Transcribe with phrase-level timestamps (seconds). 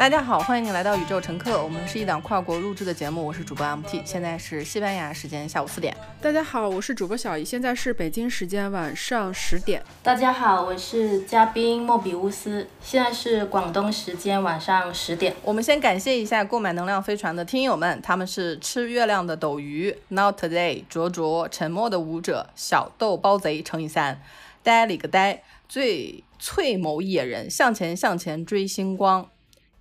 [0.00, 5.94] 大家好，欢迎你来到宇宙乘客，我们是一档跨国录制的节目，我是主播 MT，现在是西班牙时间下午四点。
[6.22, 9.82] 大家好，我是主播小姨，现在是北京时间晚上十点。
[10.02, 15.36] 大家好，我是嘉宾莫比乌斯，现在是广东时间晚上十点。
[15.42, 24.22] 我们先感谢一下购买能量飞船的听友们，他们是吃月亮的斗鱼，Not Today，卓卓，沉默的舞者，小豆包贼乘以三，
[24.62, 29.28] 呆里个呆，最翠某野人，向前向前追星光。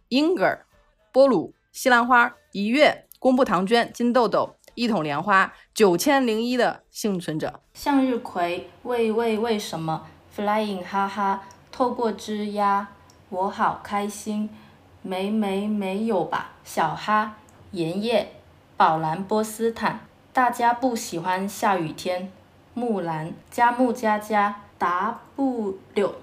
[0.09, 0.65] 英格尔、
[1.11, 12.87] 波鲁、西兰花、一月、公布唐娟、金豆豆、一桶莲花、九千零一的幸存者、向日葵、喂喂为什么、Flying 哈哈、透过枝丫、
[13.29, 14.49] 我好开心、
[15.03, 17.35] 没没没有吧、小哈、
[17.71, 18.31] 盐叶、
[18.75, 19.99] 宝蓝波斯坦、
[20.33, 22.31] 大家不喜欢下雨天、
[22.73, 26.15] 木兰、佳木加加、W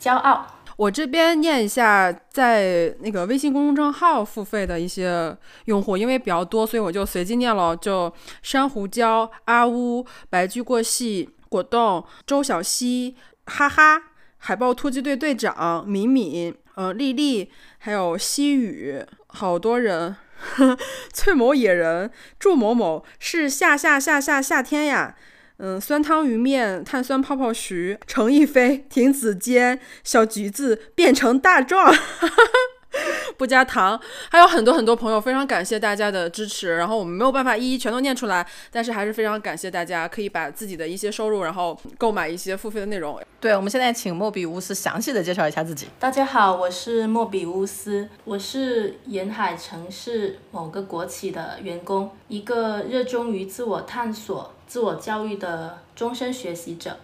[0.00, 0.57] 骄傲。
[0.78, 7.76] 我这边念一下，在那个微信公众账号付费的一些用户，因为比较多，所以我就随机念了。
[7.76, 8.12] 就
[8.42, 14.00] 珊瑚礁、阿乌、白驹过隙、果冻、周小溪、哈哈、
[14.36, 20.14] 海豹突击队队长、敏敏、呃丽丽，还有西雨，好多人。
[21.12, 25.16] 翠某野人、祝某某是夏夏夏夏夏天呀。
[25.58, 31.92] 嗯，酸汤鱼面、碳酸泡泡徐、程逸飞、亭子间、小橘子变成大壮，
[33.36, 36.76] 不加糖，还有很多很多朋友，非常感谢大家的支持。
[36.76, 43.20] 然后我们没有办法一一全都念出来，但是还是非常感谢大家，可以把自己的一些收入，然后购买一些付费的内容。
[43.40, 45.86] 对，我们现在请莫比乌斯详细的介绍一下自己。
[46.00, 54.52] 大家好，我是莫比乌斯，我是沿海城市某个国企的员工，一个热衷于自我探索。
[54.66, 56.94] 自我教育的终身学习者，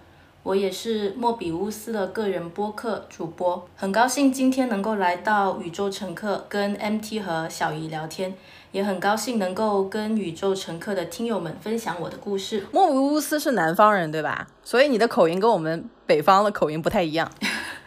[0.44, 8.34] 我也是莫比乌斯的个人播客主播，很高兴今天能够来到宇宙乘客跟 MT 和小姨聊天，
[8.70, 12.66] 也很高兴能够跟宇宙乘客的听友们分享我的故事。
[12.70, 14.46] 莫比乌斯是南方人对吧？
[14.62, 17.32] 所以你的口音跟我们北方的口音不太一样。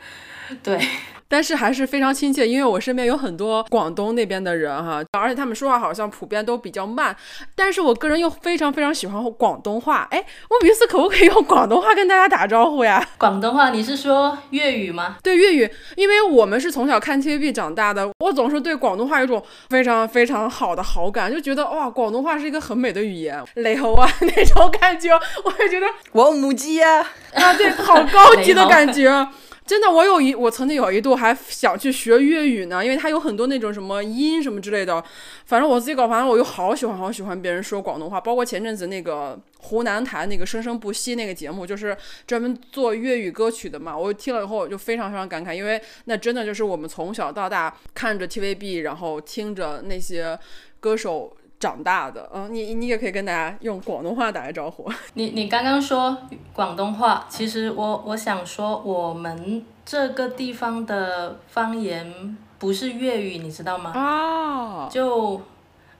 [0.64, 0.84] 对。
[1.28, 7.16] 但是还是非常亲切，因为我身边有很多广东那边的人哈，而且他们说话好像普遍都比较慢。
[7.56, 10.08] 但是我个人又非常非常喜欢广东话。
[10.12, 13.06] 哎，我比斯可不可以用广东话跟大家打招呼呀？
[13.18, 15.18] 广东话，你是说粤语吗？
[15.22, 27.00] 对粤语，因为我们是从小看 TVB 长大的，我总是对广东话有种非常非常好的好感，就觉得哇，广东话是一个很美的语言，雷猴啊 那种感觉，我也觉得我母鸡啊，
[27.34, 29.28] 啊对，好高级的感觉。
[29.68, 35.04] 真的，我有一我曾经有一度还想去学粤语呢，因为它有很多那种什么音什么之类的。
[35.46, 41.96] 反正我自己搞，反正我又好喜欢好喜欢别人说广东话，包括前阵子那个湖南台那个生生不息那个节目，就是
[42.26, 43.98] 专门做粤语歌曲的嘛。
[43.98, 50.40] 我听了以后我就非常非常感慨，因为那真的就是我们从小到大看着 TVB，然后听着那些
[50.80, 51.36] 歌手。
[51.60, 54.88] 长大的，嗯，你你也可以跟大家用广东话打个招呼。
[55.16, 56.16] 你你刚刚说
[56.54, 63.92] 广东话，其实我我想说，我们这个地方的方言不是粤语，你知道吗？
[63.96, 65.42] 哦，就，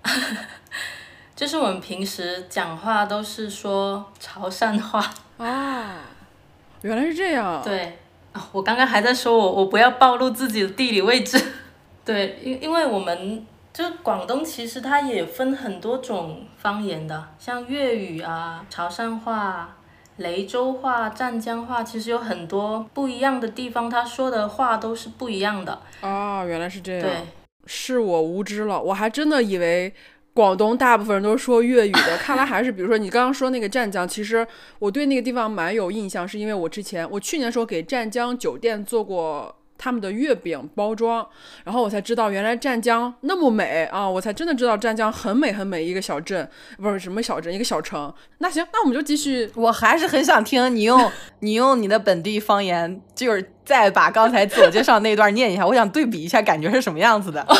[1.36, 5.04] 就是我们平时讲话都是说潮汕话。
[5.38, 6.02] 啊，
[6.84, 7.62] 原来是这样。
[7.64, 7.98] 对，
[8.34, 11.42] 啊，我刚刚还在说我我不要暴露自己的地理位置。
[12.06, 13.44] 对，因因为我们。
[13.78, 19.78] 就广东其实它也分很多种方言的，像粤语啊、潮汕话、
[20.16, 25.80] 雷州话、湛江话，其实有很多不一样的地方，他说的话都是不一样的。
[26.02, 27.02] 哦，原来是这样。
[27.04, 27.18] 对，
[27.68, 29.94] 是我无知了，我还真的以为
[30.34, 34.48] 广东大部分人都是说粤语的，看来还是，比如说你刚刚说那个湛江，其实
[34.80, 39.56] 我对那个地方蛮有印象，是因为我之前我去年时候给湛江酒店做过。
[39.78, 41.28] 他们的月饼包装，
[41.64, 44.10] 然后我才知道原来湛江那么美啊！
[44.10, 48.14] 我才真的知道湛江很美很美一个小镇，不是什么小镇，一个小城。
[48.40, 49.52] 那行，那我们就继续。
[49.56, 57.46] 我还是很想听你用你用你的本地方言，就是再把刚才自我介绍那段念一下，我想对比一下感觉是什么样子的。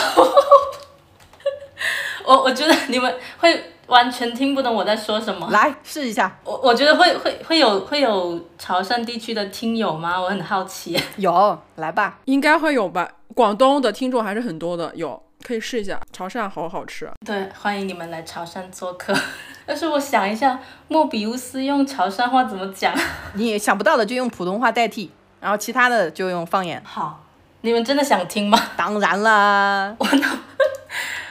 [2.26, 3.74] 我我觉得你们会。
[3.88, 6.38] 完全听不懂我在说什么，来试一下。
[6.44, 10.20] 我我觉得会会会有会有潮汕地区的听友吗？
[10.20, 10.98] 我很好奇。
[11.18, 13.10] 有，来吧，应该会有吧。
[13.34, 16.00] 广东的听众还是很多的，有可以试一下。
[16.12, 17.10] 潮汕好好吃。
[17.26, 19.14] 对，欢迎你们来潮汕做客。
[19.66, 22.94] 但是我想一下，莫比乌斯用潮汕话怎么讲？
[23.36, 26.82] 你想不到的就用普通话代替，然后其他的就用方言。
[26.84, 27.24] 好，
[27.62, 28.58] 你们真的想听吗？
[28.76, 29.96] 当然啦。
[30.00, 30.06] 我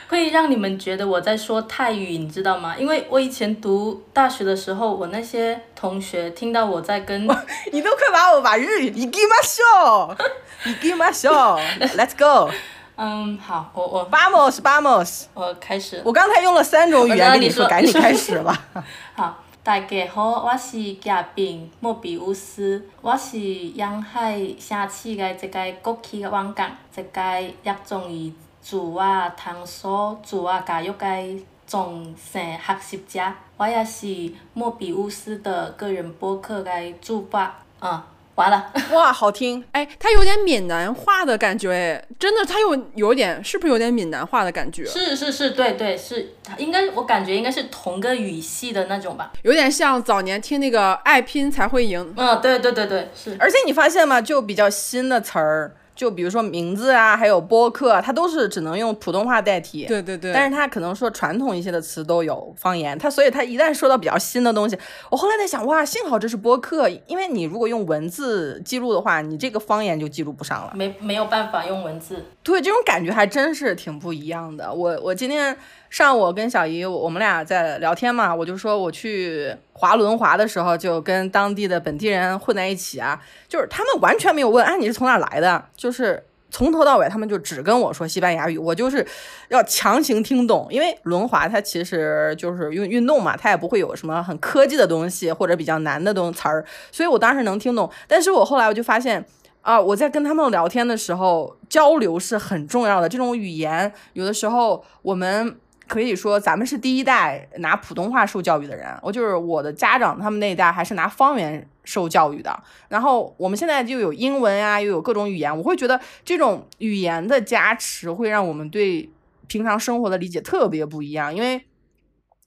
[0.08, 2.76] 会让你们觉得我在说泰语，你知道吗？
[2.79, 7.26] 因为我以前读大学的时候，我那些同学听到我在跟，
[7.73, 10.17] 你都快把我把日语，你给嘛笑，
[10.64, 11.58] 你给嘛笑
[11.97, 12.50] ，Let's go。
[12.99, 16.00] 嗯，好，我我 Vamos Vamos，我开始。
[16.05, 18.64] 我刚才用了三种语言跟你说，赶紧开始吧。
[19.14, 27.20] 好，大家好，我是嘉宾莫比乌斯，我是沿海城市的一个国际的网港，一个
[27.62, 28.32] 热衷于
[28.68, 29.00] 自我
[29.36, 31.24] 探索、自我教育该
[31.68, 33.20] 终身学习者。
[33.58, 37.48] 我也是莫比乌斯的个人博客该主播。
[37.80, 38.02] 嗯。
[38.34, 39.64] 完了，哇，好听！
[39.72, 44.84] 哎，他有点闽南话的感觉，哎，真的，他有有点，是不是有点闽南话的感觉？
[44.84, 52.12] 是是是，对对是，应该我感觉应该是同个语系的那种吧，有点像早年听那个爱拼才会赢。
[52.16, 53.36] 嗯，对对对对，是。
[53.38, 54.20] 而且你发现吗？
[54.20, 55.72] 就比较新的词儿。
[55.96, 59.87] 就比如说名字啊，还有播客，它都是只能用普通话代替。
[59.87, 60.32] 对对对。
[60.32, 64.78] 但是它可能说传统一些的词都有方言，它所以它一旦说到比较新的东西，
[65.10, 70.72] 我后来在想，哇，幸好这是播客，因为你如果用文字记录的话，你这个方言就记录不上了。
[70.76, 72.22] 没没有办法用文字。
[72.42, 74.72] 对，这种感觉还真是挺不一样的。
[74.72, 75.56] 我我今天。
[75.96, 85.64] 上午跟小姨，我们俩在聊天嘛，我就说我去滑轮滑的时候，就跟当地的本地人混在一起啊，就是他们完全没有问，哎，你是从哪来的？
[85.75, 89.06] 就是从头到尾，他们就只跟我说西班牙语，我就是
[89.48, 97.90] 要强行听懂，因为轮滑它其实就是运运动嘛，它也不会有什么很科技的东西或者比较难的东词儿，所以我当时能听懂。
[98.06, 99.25] 但是我后来我就发现
[99.62, 105.56] 啊，我在跟他们聊天的时候，交流是很重要的，这种语言有的时候我们。
[105.88, 108.88] 可以说，咱们是第一代拿普通话受教育的人。
[109.03, 112.62] 我就是我的家长，他们那一代还是拿方言受教育的。
[112.88, 115.56] 然后我们现在就有英文啊，又有各种语言。
[115.56, 119.09] 我会觉得这种语言的加持会让我们对
[119.47, 121.33] 平常生活的理解特别不一样。
[121.33, 121.65] 因为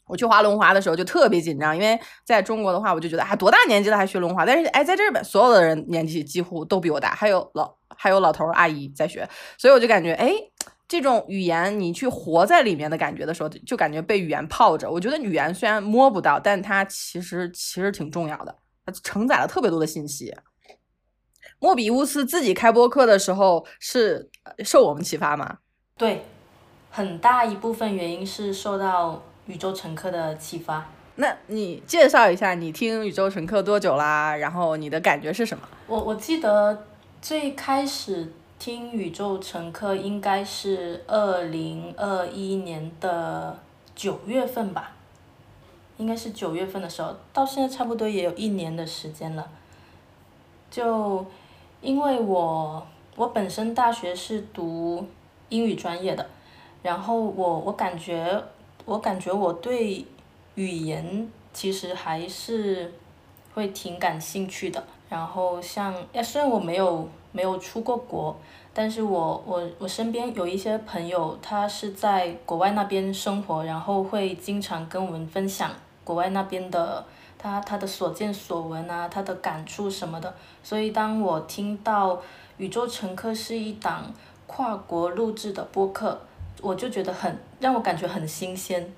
[0.08, 4.46] 我去滑轮滑的时候就特别紧张，因为在中国的话，我就觉得啊，多大年纪了还学轮滑？
[4.46, 9.26] 但是哎，在这边所有的人年纪几乎都比我大，还有老还有老头阿姨在学，
[9.58, 10.49] 所以我就感觉哎。
[10.90, 14.90] 这种语言，你去活在里面的感觉的时候，就感觉被语言泡着。
[14.90, 20.36] 我觉得语言虽然摸不到，但它其实其实挺重要的，它承载了特别多的信息。
[21.60, 24.32] 莫比乌斯自己开播客的时候是
[24.66, 25.60] 受我们启发吗？
[25.96, 26.26] 对，
[26.90, 30.90] 很大一部分原因是受到宇宙乘客的启发。
[31.18, 34.36] 那你介绍一下，你听宇宙乘客多久啦？
[34.36, 35.70] 然后你的感觉是什么？
[35.86, 36.88] 我我记得
[37.22, 38.34] 最开始。
[38.60, 43.58] 听宇宙乘客应该是二零二一年的
[43.96, 44.92] 九月份吧，
[45.98, 49.50] 应该是九月份的时候，到现在差不多也有一年的时间了。
[50.70, 51.26] 就
[51.80, 52.86] 因为我
[53.16, 55.08] 我本身大学是读
[55.48, 56.30] 英语专业的，
[56.84, 58.44] 然后我我感觉
[58.84, 60.06] 我感觉我对
[60.56, 62.94] 语言其实还是
[63.54, 64.84] 会挺感兴趣的。
[65.10, 67.08] 然后像，虽然我没有
[67.40, 68.36] 没有出过国。
[68.74, 75.72] 但是我我我身边有一些朋友，他是在国外那边生活，然后会经常跟我们分享
[76.04, 77.06] 国外那边的
[77.38, 80.34] 他他的所见所闻啊，他的感触什么的。
[80.62, 82.16] 所以当我听到
[82.58, 84.14] 《宇宙乘客》是一档
[84.46, 86.20] 跨国录制的播客，
[86.62, 88.94] 我就觉得很让我感觉很新鲜，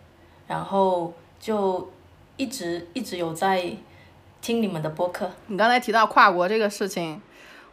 [0.48, 1.88] 然后就
[2.38, 3.72] 一直一直有在
[4.42, 5.30] 听你们的播客。
[5.48, 7.22] 你刚才提到跨国这个事情。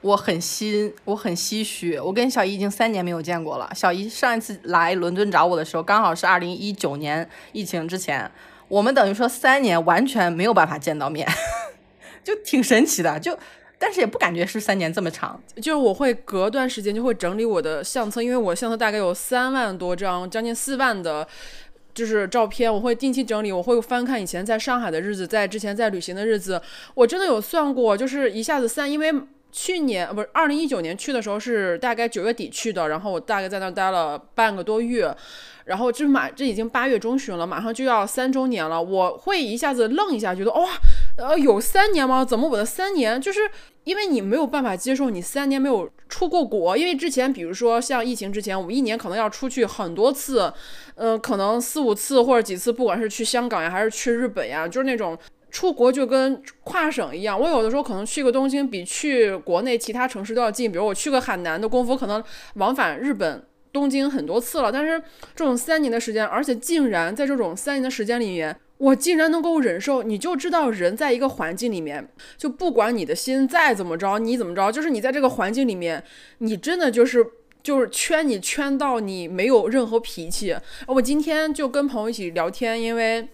[0.01, 1.99] 我很心，我很唏嘘。
[1.99, 3.69] 我跟小姨已经三年没有见过了。
[3.75, 8.31] 小姨上一次来伦敦找我的时候，刚好是二零一九年疫情之前。
[8.69, 11.27] 我们等于说三年完全没有办法见到面，
[12.23, 13.19] 就挺神奇的。
[13.19, 13.37] 就
[13.77, 15.41] 但是也不感觉是三年这么长。
[15.57, 21.27] 就是我会隔段时间就会整理我的相册，因为我相册大概有三万多张，将近四万的，
[21.93, 22.73] 就是照片。
[22.73, 26.63] 我会定期整理，我会翻看以前在上海的日子，在之前在旅行的日子。
[26.95, 29.13] 我真的有算过，就是一下子三，因为。
[29.51, 35.15] 去年不是二零一九年去的时候是大概九月底去的，然后我大概在那待了半个多月，
[35.65, 40.69] 然后这马这已经八月中旬了，马上就要三周年了，我会一下子愣一下，觉得哇，
[41.17, 42.25] 呃，有三年吗？
[42.25, 43.41] 怎么我的三年就是
[43.85, 50.53] 因为你没有办法接受你三年没有出过国，因为之前比如说像疫情之前，我们一年可能要出去很多次，
[50.95, 55.19] 呃，可能四五次或者几次，不管是去香港呀还是去日本呀，就是那种。
[55.51, 60.71] 出国就跟跨省一样，我有的时候可能去个东京比去国内其他城市都要近。
[60.71, 62.23] 比如我去个海南的功夫，可能
[62.55, 64.71] 往返日本东京很多次了。
[64.71, 65.03] 但是
[65.35, 70.03] 这种三年的时间，而且竟然在这种三年的时间里面，我竟然能够忍受。
[70.03, 76.05] 你就知道人在一个环境里面，就不管你的心再怎么着，你怎么着，就是你在这个环境里面，
[76.39, 77.27] 你真的就是
[77.63, 80.55] 就是圈你圈到你没有任何脾气。
[80.87, 83.27] 我今天就跟朋友一起聊天，因为。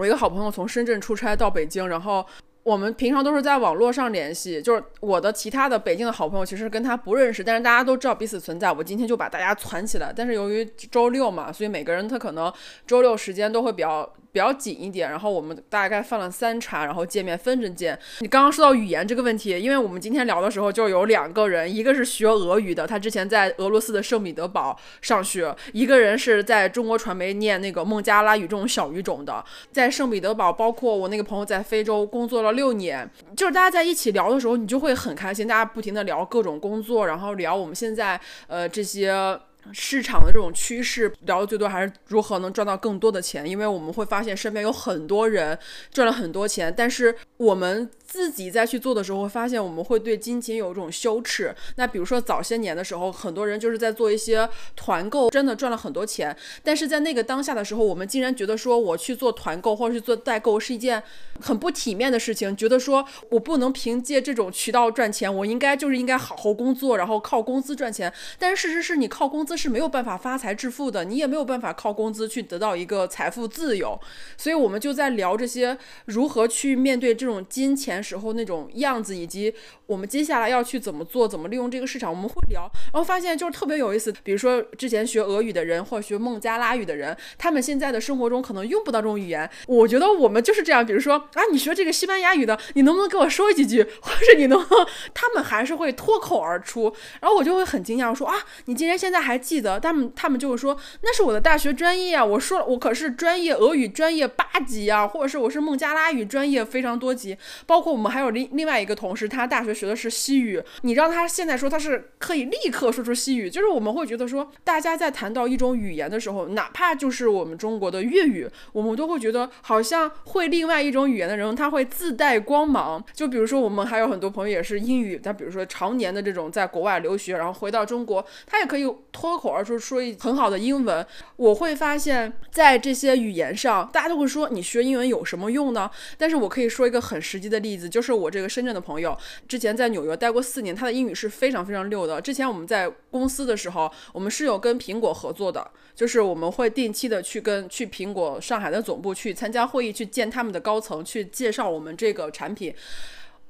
[0.00, 2.24] 我一个好朋友从深圳出差到北京，然后
[2.62, 8.72] 我们平常都是在网络上联系，就是我的其他的北京的好朋友，其实跟他不认识，但是大家都知道彼此存在。
[8.72, 12.50] 我今天就把大家攒起来，但是由于周六嘛，所以每个人他可能
[12.86, 15.10] 周六时间都会比较比较紧一点。
[15.10, 17.98] 然后我们大概放了三茬，然后见面分着见。
[18.20, 39.38] 你刚刚说到语言这个问题，因为我们今天聊的时候就有两个人，一个是学俄语的，他之前在俄罗斯的圣彼得堡上学；一个人是在中国传媒念那个孟加拉语这种小语种的，在圣彼得堡，包括我那个朋友在非洲工作了六年，就是大家在一起聊的时候，你就会很开心，大家不停的聊各种工作，然后聊我们现在呃这些。
[39.72, 45.58] 市场的这种趋势聊的最多还是如何能赚到更多的钱，因为我们会发现身边有很多人
[45.92, 51.54] 赚了很多钱，但是我们自己在去做的时候，会发现我们会对金钱有一种羞耻。
[51.76, 61.00] 那比如说早些年的时候，很多人就是在做一些团购，真的赚了很多钱，但是在那个当下的时候，我们竟然觉得说我去做团购或者是做代购是一件
[61.40, 68.12] 很不体面的事情，觉得说我不能凭借这种渠道赚钱，我应该就是应该好好工作，然后靠工资赚钱。
[68.36, 69.50] 但是事实是你靠工资。
[69.60, 74.00] 是没有办法发财致富的，你也没有办法靠工资去得到一个财富自由，
[74.38, 75.76] 所以我们就在聊这些
[76.06, 79.52] 如何去面对这种金钱时候那种样子，以及
[79.86, 84.14] 我们接下来要去怎么做，怎么利用这个市场，我们会聊，然后发现就是特别有意思。
[84.22, 89.50] 比如说之前学俄语的人或者学孟加拉语的人，他们现在的生活中可能用不到这种语言。
[89.66, 94.64] 我觉得我们就是这样，比如说啊，你学这个西班牙语的，你能不能给我说几句，或者你能，
[95.12, 99.40] 他们还是会脱口而出，然后我就会很惊讶，我说啊，你竟然现在还。
[99.40, 102.22] 记得他们，他们就会说那是我的大学专业啊！
[102.22, 107.36] 我说我可是专业俄语专业八级啊，或者是我是孟加拉语专业非常多级。
[107.66, 110.62] 包括我们还有另另外一个同事，他大学学的是西语。
[110.82, 123.02] 你让他现在说他是可以立刻说出西语，就是我们会觉得说，大家在谈到一种语言的时候，哪怕就是我们中国的粤语，我们都会觉得好像会另外一种语言的人，他会自带光芒。
[123.14, 129.30] 就比如说我们还有很多朋友也是英语，他比如说常年的这种在国外留学，然后回到中国，他也可以脱。
[129.30, 131.06] 脱口而出说一很好的英文，
[131.36, 135.88] 我会发现，在这些语言上，大家都会说你学英文有什么用呢？
[136.18, 139.16] 但是我可以说一个很实际的例子，就是我这个深圳的朋友，
[139.48, 142.20] 之前在纽约待过四年，他的英语是非常非常溜的。
[142.20, 152.74] 之前我们在公司的时候，我们是有跟苹果合作的，就是我们会定期的去跟去苹果上海的总部去参加会议，去见他们的高层，去介绍我们这个产品。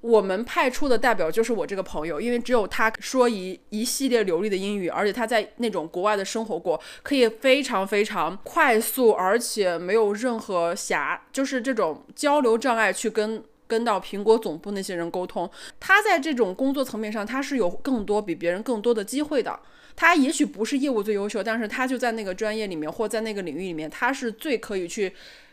[0.02, 15.48] 我们派出的代表就是我这个朋友，因为只有他说一一系列流利的英语，而且他在那种国外的生活过，可以非常非常快速，而且没有任何狭，就是这种交流障碍去跟跟到苹果总部那些人沟通。
[15.78, 19.60] 他在这种工作层面上，他是有更多比别人更多的机会的。
[19.94, 25.12] 他也许不是业务最优秀，但是他就在那个专业里面或在那个领域里面，他是最可以去。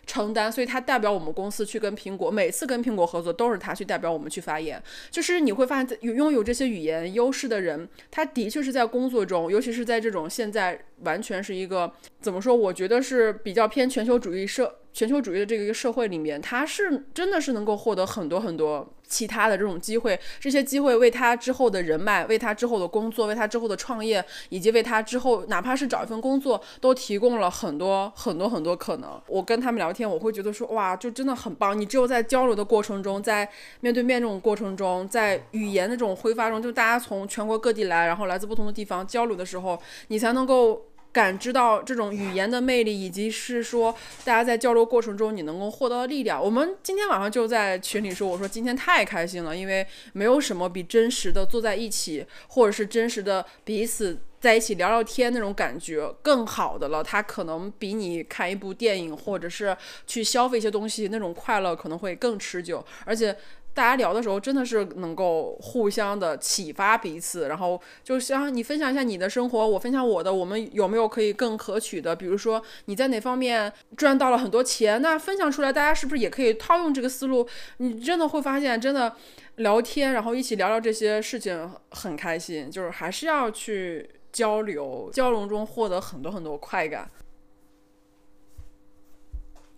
[0.09, 4.81] 承担，所以他代表我们公司去跟苹果，每次跟苹果合作都是他去代表我们去发言。
[5.11, 12.55] 就是你会发现，有拥有这些语言优势的人，他的确是在工作中，尤其是在这种现在完全是一个怎么说？
[12.55, 14.79] 我觉得是比较偏全球主义社。
[14.93, 29.21] 全球主义的这个一个社会里面，他是真的是能够获得很多很多其他的这种机会，这些机会为他之后的人脉、为他之后的工作、为他之后的创业，以及为他之后哪怕是找一份工作，都提供了很多很多很多可能。
[29.27, 31.79] 我跟他们聊天，我会觉得说，哇，就真的很棒。
[31.79, 33.47] 你只有在交流的过程中，在
[33.81, 40.86] 面对面这种过程中，在语言的这种挥发中，就大家从全国各地来，然后来自不同的地方交流的时候，你才能够。
[41.17, 43.91] 感知到这种语言的魅力，以及是说
[44.23, 46.39] 大家在交流过程中你能够获得的力量。
[46.39, 49.83] 我们今天晚上就在群里说，我说今天太开心了，因为
[50.13, 57.03] 没有什么比真实的坐在一起，或者是真实的彼此在一起聊聊天那种感觉更好的了。
[57.03, 63.35] 它可能比你看一部电影，或者是去消费一些东西那种快乐可能会更持久，而且。
[63.77, 72.15] 大家聊的时候真的是能够互相的启发彼此，然后就像你分享一下你的生活，我分享我的，我们有没有可以更可取的？
[72.15, 77.47] 比如说你在哪方面赚到了很多钱，那分享出来，大家是不是也可以套用这个思路？
[77.77, 79.15] 你真的会发现，真的
[79.57, 87.07] 聊天，然后一起聊聊这些事情很开心，就是还是要去交流，交融中获得很多很多快感。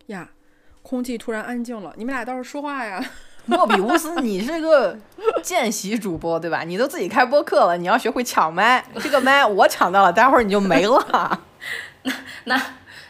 [0.06, 0.32] 呀，
[0.84, 3.04] 空气突然安静了，你们俩倒是说话呀！
[3.58, 4.96] 莫比乌斯，你是个
[5.42, 6.62] 见习主播对吧？
[6.62, 8.86] 你都自己开播客了，你要学会抢麦。
[9.00, 11.42] 这个麦我抢到了，待会儿你就没了。
[12.04, 12.14] 那
[12.44, 12.62] 那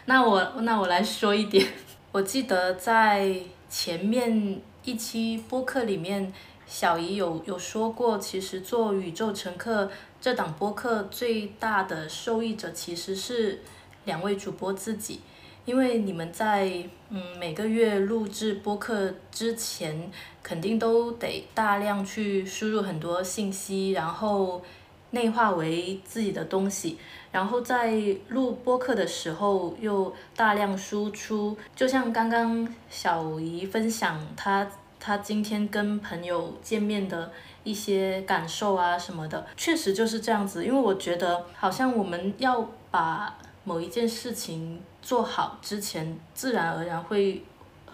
[0.06, 1.66] 那我那我来说一点。
[2.12, 3.36] 我记得在
[3.68, 6.32] 前面一期播客里面，
[6.66, 9.90] 小姨有有说过，其实做宇宙乘客
[10.22, 13.60] 这档播客最大的受益者其实是
[14.06, 15.20] 两位主播自己。
[15.64, 16.70] 因为你们在
[17.10, 20.10] 嗯每个月录制播客之前，
[20.42, 24.62] 肯定都得大量去输入很多信息，然后
[25.10, 26.98] 内化为自己的东西，
[27.30, 27.92] 然后在
[28.28, 31.56] 录播客的时候又大量输出。
[31.76, 34.66] 就像刚刚小姨分享她
[34.98, 37.30] 她今天跟朋友见面的
[37.64, 40.64] 一些感受啊什么的，确实就是这样子。
[40.64, 44.82] 因为我觉得好像我们要把某一件事情。
[45.02, 47.42] 做好之前，自然而然会，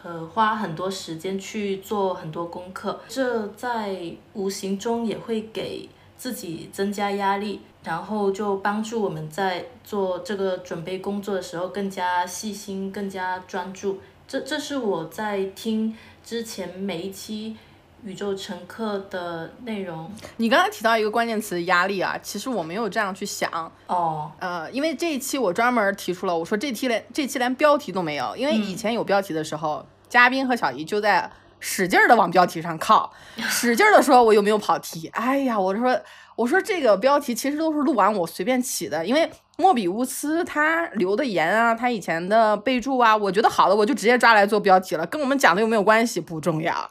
[0.03, 14.01] 呃，花很多时间去做很多功课，这在无形中也会给自己增加压力，然后就帮助我们在做这个准备工作的时候更加细心、更加专注。
[14.29, 17.57] 这这是我在听之前每一期。
[18.05, 23.50] 宇宙乘客的内容，你刚才提到一个关键词压力啊，其实我没有这样去想。
[23.88, 33.12] 哦，呃，因为这一期我专门提出了，我说这期连这期连标题都没有，因为以前有标题的时候，嘉宾和小姨就在使劲的往标题上靠，
[33.49, 36.00] 使劲的说我有没有跑题，哎呀，我说
[36.37, 46.88] 我说这个标题其实都是录完我随便起的，因为莫比乌斯他留的言啊，他以前的备注啊，我觉得好的我就直接抓来做标题了，跟我们讲的有没有关系不重要。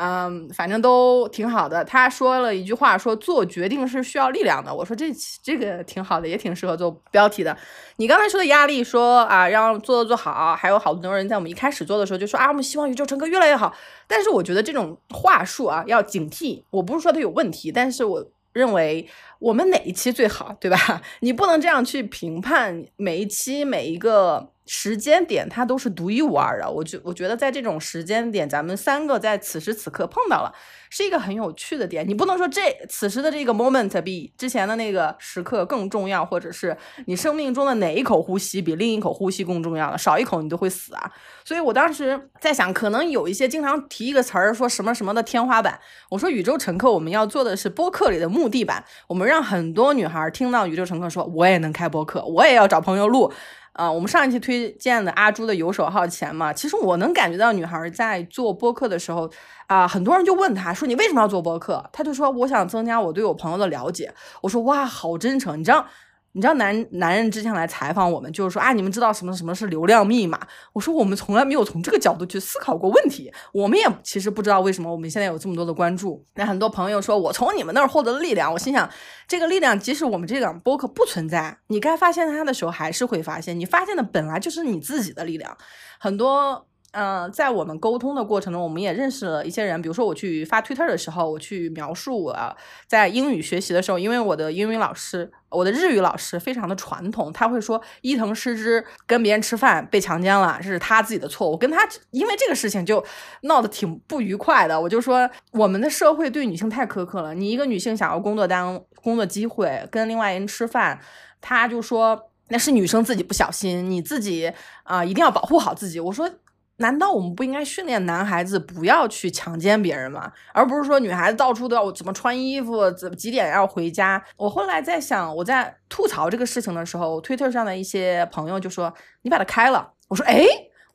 [0.00, 1.84] 嗯，反正都挺好的。
[1.84, 4.72] 他说了一句话，说做决定是需要力量的。
[4.72, 5.06] 我说这
[5.42, 7.56] 这个挺好的，也挺适合做标题的。
[7.96, 13.74] 你刚才说的压力，说啊让做做好，还有好多人在我们一开始做的时候就说啊，我们希望宇宙乘客越来越好。
[14.06, 16.62] 但是我觉得这种话术啊要警惕。
[16.70, 19.08] 我不是说它有问题，但是我认为
[19.40, 21.02] 我们哪一期最好，对吧？
[21.20, 24.50] 你不能这样去评判每一期每一个。
[24.68, 30.54] 时间点它都是独一无二的，我觉我觉得在这种时间点，咱们三个在此时此刻碰到了，
[30.90, 32.06] 是一个很有趣的点。
[32.06, 41.10] 你不能说这此时的这个 moment 比之前的那个时刻更重要，或者是你生命中的哪一口呼吸比另一口呼吸更重要了，少一口你都会死啊。
[41.46, 53.32] 所以我当时在想，可能有一些经常提一个词儿说什么什么的天花板，我说宇宙乘客，我们要做的是播客里的木地板，我们让很多女孩听到宇宙乘客说，我也能开播客，我也要找朋友录。
[53.78, 59.30] 啊，我们上一期推荐的阿朱的游手好闲嘛，其实我能感觉到女孩在做播客的时候，
[59.68, 61.88] 啊，很多人就问她说你为什么要做播客？
[61.92, 64.12] 她就说我想增加我对我朋友的了解。
[64.42, 65.86] 我说哇，好真诚，你知道。
[66.32, 70.38] 你知道男男人之前来采访我们，就是说啊，你们知道什么什么是流量密码？
[70.72, 76.24] 我说我们从来没有从这个角度去思考过问题，我们也其实不知道为什么我们现在有这么多的关注。
[76.34, 78.88] 那很多朋友说我从你们那儿获得了力量，我心想，
[79.26, 85.56] 这个力量即使我们这档播客不存在，你该发现它的时候还是会发现，你发现的本来就是你自己的力量，
[85.98, 86.67] 很多。
[86.92, 89.80] 嗯，在我们沟通的过程中，我们也认识了一些人。
[89.82, 101.58] 比如说，我去发推特的时候，我去描述我在英语学习的时候，因为我的英语老师，我的日语老师非常的传统，他会说伊藤诗织跟别人吃饭被强奸了，这是他自己的错误。
[101.58, 103.04] 跟他因为这个事情就
[103.42, 104.80] 闹得挺不愉快的。
[104.80, 107.34] 我就说，我们的社会对女性太苛刻了。
[107.34, 110.98] 你一个女性想要工作当工作机会，跟另外人吃饭，
[111.42, 114.50] 他就说那是女生自己不小心，你自己
[114.84, 116.00] 啊一定要保护好自己。
[116.00, 116.28] 我说。
[116.78, 120.32] 难道我们不应该训练男孩子不要去强奸别人吗？
[120.52, 124.24] 而不是说女孩子到处都要怎么穿衣服，怎么几点要回家？
[124.36, 130.44] 我后来在想，我在吐槽这个事情的时候，推特上的一些朋友就说：“你把它开了。”我说：“哎。”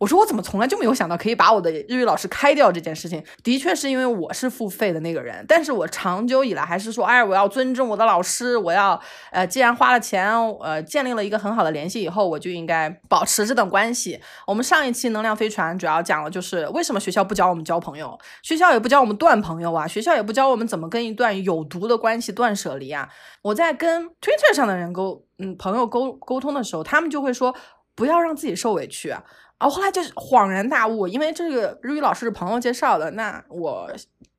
[0.04, 3.24] 我说我怎么从来就没有想到可以把我的日语老师开掉这件事情？
[3.42, 9.00] 的确是因为我是付费的那个人，但是我长久以来还是说，哎，我要尊重我的老师，我要，
[9.32, 14.20] 呃，既然花了钱，呃，建立了一个很好的联系以后，我就应该保持这段关系。
[14.46, 23.08] 我们上一期能量飞船主要讲了，就是为什么学校不教我们交朋友，学校也不教我们断朋友啊，学校也不教我们怎么跟一段有毒的关系断舍离啊。
[23.42, 27.56] 我在跟 Twitter 上的人沟，嗯，朋友沟沟通的时候，他们就会说，
[27.96, 29.16] 不要让自己受委屈。
[29.64, 33.90] 然后后来就恍然大悟，因为这个日语老师是朋友介绍的，那我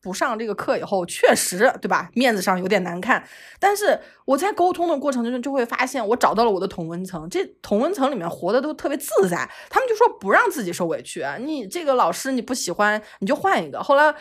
[0.02, 3.26] 不上这个课以后，确实对吧，面子上有点难看。
[3.58, 9.48] 但是我在沟通的过程中就会发现，我找到了我的同温层，这同温层里面活的都特别自在。
[9.70, 13.82] 他们就说不让自己受委屈，你这个老师你不喜欢你就换一个。
[13.82, 14.14] 后来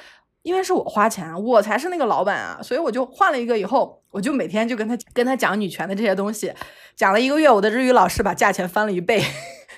[0.44, 6.54] 因为是我花钱，我才是那个老板啊，所以我就换了一个以后，我就每天就跟他跟他讲女权的这些东西，
[6.96, 9.22] 讲了一个月，我的日语老师把价钱翻了一倍。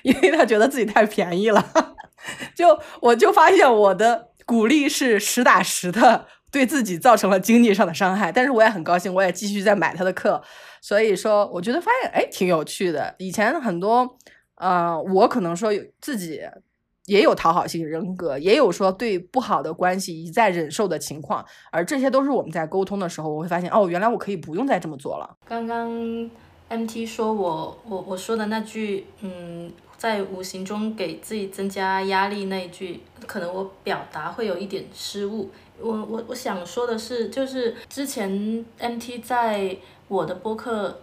[0.05, 1.65] 因为他觉得自己太便宜了，
[2.53, 8.31] 就我就发现我的鼓励是实打实的，对自己造成了经济上的伤害。
[8.31, 10.39] 但是我也很高兴，我也继续在买他的课。
[10.79, 13.15] 所以说，我觉得发现哎挺有趣的。
[13.17, 14.17] 以前很多
[14.57, 16.39] 呃，我可能说有自己
[17.07, 25.35] 也有讨好性人格，也有说对不好的关系一再忍受的情况，而这些都是我们在沟通的时候，我会发现哦，原来我可以不用再这么做了。
[25.47, 26.29] 刚刚。
[26.67, 35.49] MT 说：“我我我说的那句，嗯，在无形中给自己增加压力那一句，可能我表达会有一点失误。
[35.79, 39.75] 我我我想说的是，就是之前 MT 在
[40.07, 40.99] 我的播客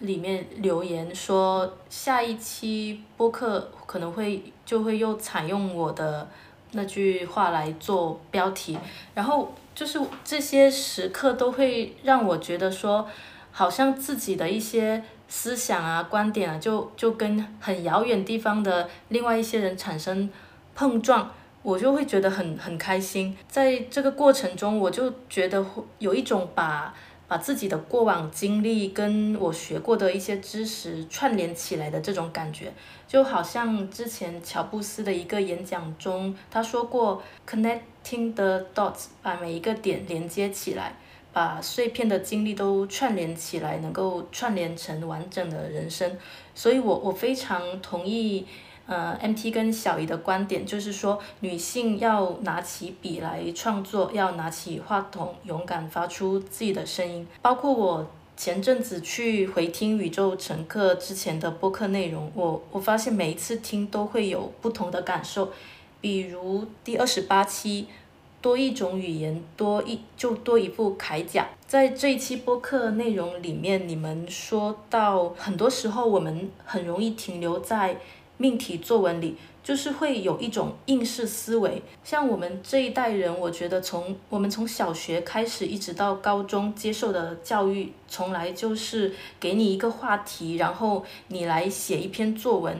[0.00, 6.28] 里面留言说，下一期播客可能会就会又采用我的
[6.72, 8.78] 那句话来做标题，
[9.14, 13.08] 然后就是这些时刻都会让我觉得说，
[13.52, 15.02] 好像自己的一些。
[15.36, 20.30] 思想啊，观点啊，就就跟很遥远地方的另外一些人产生
[20.76, 21.28] 碰撞，
[21.60, 23.36] 我就会觉得很很开心。
[23.48, 26.94] 在这个过程中，我就觉得会有一种把
[27.26, 32.72] 把自己的过往经历跟我学过的一些知识串联起来的这种感觉，
[33.08, 40.94] 就好像之前乔布斯的一个演讲中他说过，connecting the dots，把每一个点连接起来。
[41.34, 46.16] 把碎片的经历都串联起来，能够串联成完整的人生，
[46.54, 48.46] 所以我我非常同意，
[48.86, 57.26] 呃，MT 跟小姨的观点，就是说女性要拿起笔来创作，要拿起话筒，勇敢发出自己的声音。
[57.42, 65.50] 包括我前阵子去回听宇宙乘客之前的播客内容，我我发现每一次听都会有不同的感受，
[66.00, 67.88] 比如第二十八期。
[68.44, 71.48] 多一种语言，多一就多一副铠甲。
[71.66, 77.96] 在这一期播客内容里面，你们说到，很多时候我们很容易停留在
[78.36, 81.80] 命题作文里，就是会有一种应试思维。
[82.04, 92.76] 像我们这一代人，我觉得从我们从小学开始一直到高中接受的教育，从来就是给你一个话题，然后你来写一篇作文，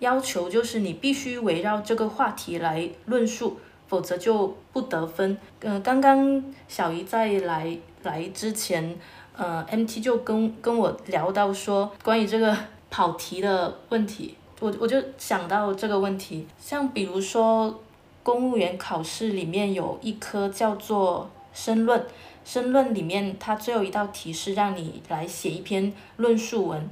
[0.00, 3.58] 要求就是你必须围绕这个话题来论述。
[3.88, 5.36] 否则就不得分。
[5.60, 8.96] 嗯，刚刚小姨在来来之前，
[9.36, 12.56] 呃，MT 就跟跟我聊到说关于这个
[12.90, 17.80] 跑题的问题，我我就想到这个问题，像比如说
[18.22, 22.06] 公务员考试里面有一科叫做申论，
[22.44, 26.88] 申论里面它最后一道题是让你来写一篇论述文。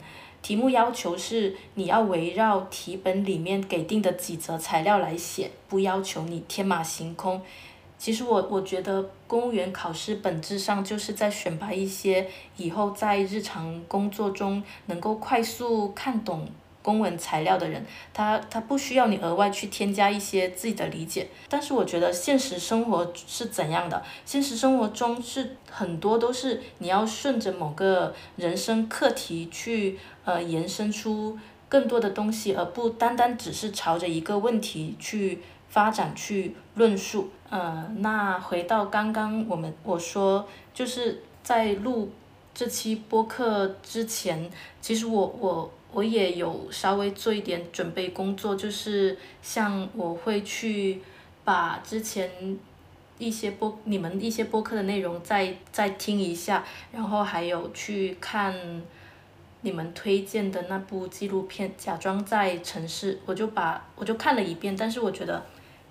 [0.47, 7.43] 题目要求是你要围绕题本里面给定的几则材料来写，不要求你天马行空。
[7.99, 12.29] 其实我我觉得公务员考试本质上就是在选拔一些
[12.59, 16.47] 以后在日常工作中能够快速看懂。
[16.87, 24.01] 公文材料的人，他他不需要你额外去添加一些自己的理解，但是我觉得现实生活是怎样的？
[24.25, 31.37] 现实生活中是很多都是你要顺着某个人生课题去呃延伸出
[31.69, 37.31] 更多的东西，而不单单只是朝着一个问题去发展去论述。
[37.51, 42.13] 呃，那回到刚刚我们我说就是在录
[42.55, 44.49] 这期播客之前，
[44.81, 45.69] 其实我我。
[45.97, 51.01] 我也有稍微做一点准备工作，就是像我会去
[51.43, 52.31] 把之前
[53.17, 58.55] 一些播你们一些播客的内容再再听一下，然后还有去看
[59.63, 65.43] 你们推荐的那部纪录片《假装在城市》，我就把我就看了一遍，但是我觉得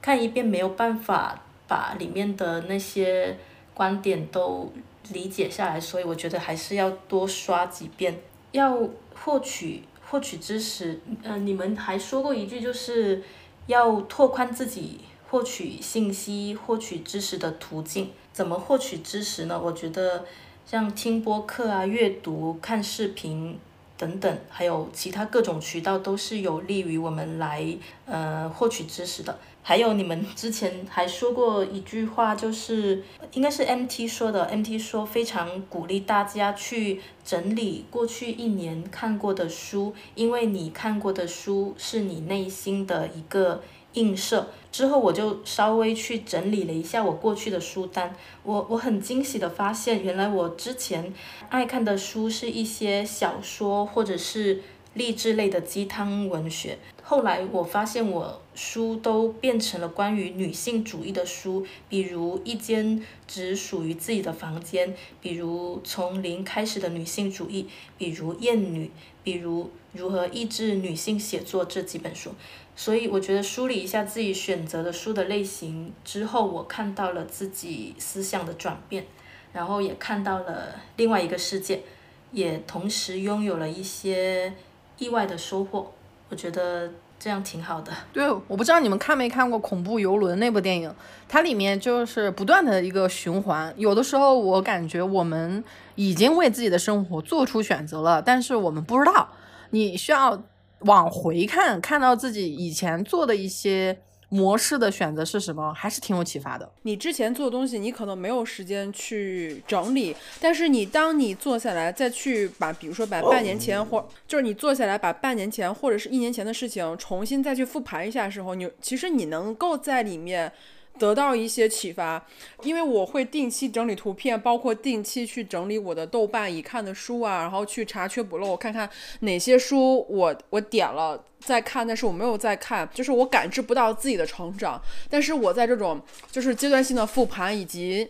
[0.04, 3.36] 看一遍没有办法把里面的那些
[3.74, 4.72] 观点都
[5.12, 8.20] 理解下来，所以我觉得还是要多刷几遍，
[8.52, 8.78] 要
[9.16, 9.82] 获取。
[10.10, 13.24] 获取知识，嗯，你们还说过一句，就是
[13.68, 18.12] 要拓宽自己获取信息、获取知识的途径。
[18.32, 19.60] 怎么获取知识呢？
[19.62, 20.26] 我觉得
[20.66, 23.58] 像听播客啊、阅读、看视频。
[23.98, 27.66] 等等，还有其他各种渠道都是有利于我们来
[28.06, 29.40] 呃获取知识的。
[29.68, 33.02] 还有你们之前还说过一句话，就是
[33.34, 43.64] 应该是 MT 说的，MT 说非常鼓励大家去整理过去一年看过的书，因为你看过的书是你内心的一个。
[43.96, 48.14] 映射之后，我就稍微去整理了一下我过去的书单。
[48.44, 51.14] 我我很惊喜的发现，原来我之前
[51.48, 54.62] 爱看的书是一些小说或者是
[54.96, 56.78] 励志类的鸡汤文学。
[57.08, 64.92] 后来我发现，我书都变成了关于女性主义的书，比如一间只属于自己的房间，
[65.22, 68.90] 比如从零开始的女性主义，比如厌女，
[69.24, 72.32] 比如如何抑制女性写作这几本书。
[72.76, 79.06] 所以我觉得梳理一下自己选择的书的类型之后，我看到了自己思想的转变，
[79.54, 81.84] 然后也看到了另外一个世界，
[82.32, 84.52] 也同时拥有了一些
[84.98, 85.92] 意外的收获。
[86.30, 87.92] 我觉得这样挺好的。
[88.14, 90.94] 对，我不知道你们看没看过《恐怖游轮》那部电影，
[91.28, 93.74] 它里面就是不断的一个循环。
[93.78, 95.64] 有的时候我感觉我们
[95.96, 99.30] 已经为自己的生活做出选择了，但是我们不知道。
[99.70, 100.44] 你需要。
[100.80, 103.98] 往回看，看到自己以前做的一些。
[104.36, 105.74] 模式的选择是什么？
[105.74, 106.70] 还是挺有启发的。
[106.82, 120.52] 你之前做的东西，你可能没有时间去整理，但是你当你坐下来再去把，比如说把半年前或就是你坐下来把半年前或者是一年前的事情重新再去复盘一下的时候，你其实你能够在里面。
[120.98, 122.26] 得到一些启发，
[122.64, 128.90] 因为我会定期整理图片，包括定期去整理我的豆瓣已看的书啊，然后去查缺补漏，看看
[129.22, 134.82] 哪些书我我点了在看，但是我没有在看，就是我感知不到自己的成长。
[135.10, 138.10] 但是我在这种就是阶段性的复盘以及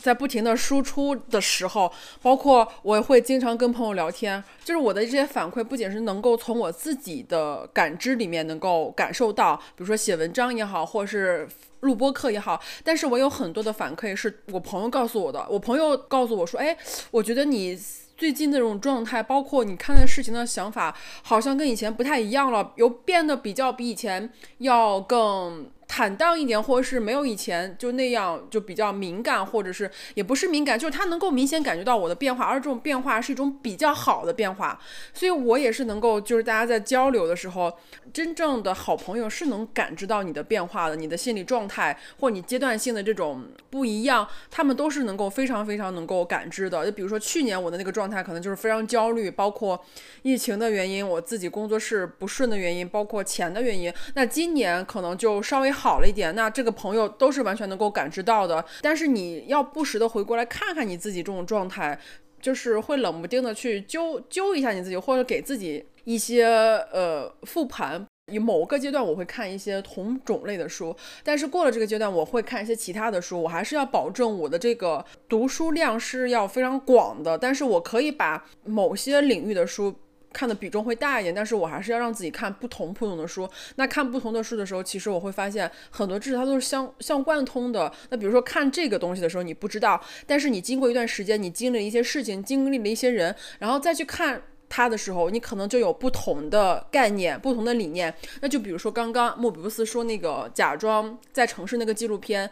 [0.00, 11.48] 在不停的输出的时候，包括我会经常跟朋友聊天，就是我的这些反馈不仅是能够从我自己的感知里面能够感受到，比如说写文章也好，或者是。
[11.80, 15.46] 录播课也好，但是我有很多的反馈是我朋友告诉我的。
[15.48, 16.76] 我朋友告诉我说：“哎，
[17.10, 17.74] 我觉得你
[18.18, 34.78] 最近那种状态，包括你看待事情的想法，好像跟以前不太一样了，有变得比较比以前要更。”坦荡一点，或者是没有以前就那样，就比较敏感，或者是也不是敏感，就是他能够明显感觉到我的变化，而这种变化是一种比较好的变化，
[35.12, 37.76] 所以我也是能够，就是大家在交流的时候，
[38.12, 46.86] 真正的好朋友是能感知到你的变化的，你的心理状态或你阶段性的这种不一样，他们都是能够非常非常能够感知的。
[46.86, 49.84] 就比如说去年我的那个状态，可能就是非常焦虑，包括
[50.22, 55.79] 疫情的原因，我自己工作室不顺的原因，包括钱的原因，那今年可能就稍微。
[55.80, 58.62] 好了一点，那这个朋友都是完全能够感知到的。
[58.82, 61.98] 但是你要不时的回过来看看你自己这种状态，
[62.42, 66.44] 就是会冷不丁的去揪揪一下你自己，或者给自己一些
[66.92, 68.06] 呃复盘。
[68.30, 73.42] 以某个阶段我会看一些同种类的书，但是过了这个阶段我会看一些其他的书。
[73.42, 79.96] 我还是要保证我的这个读书量是要非常广的，但是我可以把某些领域的书。
[80.32, 83.48] 看的比重会大一点，但是我还是要让自己看不同不同的书。
[83.76, 87.92] 那看不同的书的时候，其实我会发现很多知识它都是相相贯通的。
[88.10, 98.14] 那比如说看这个东西的时候，你不知道，但是你经过一段时间，你经历了一些事情，经历了一些人，然后再去看它的时候，你可能就有不同的概念、不同的理念。
[98.40, 102.50] 那就比如说刚刚莫比乌斯说那个假装在城市那个纪录片。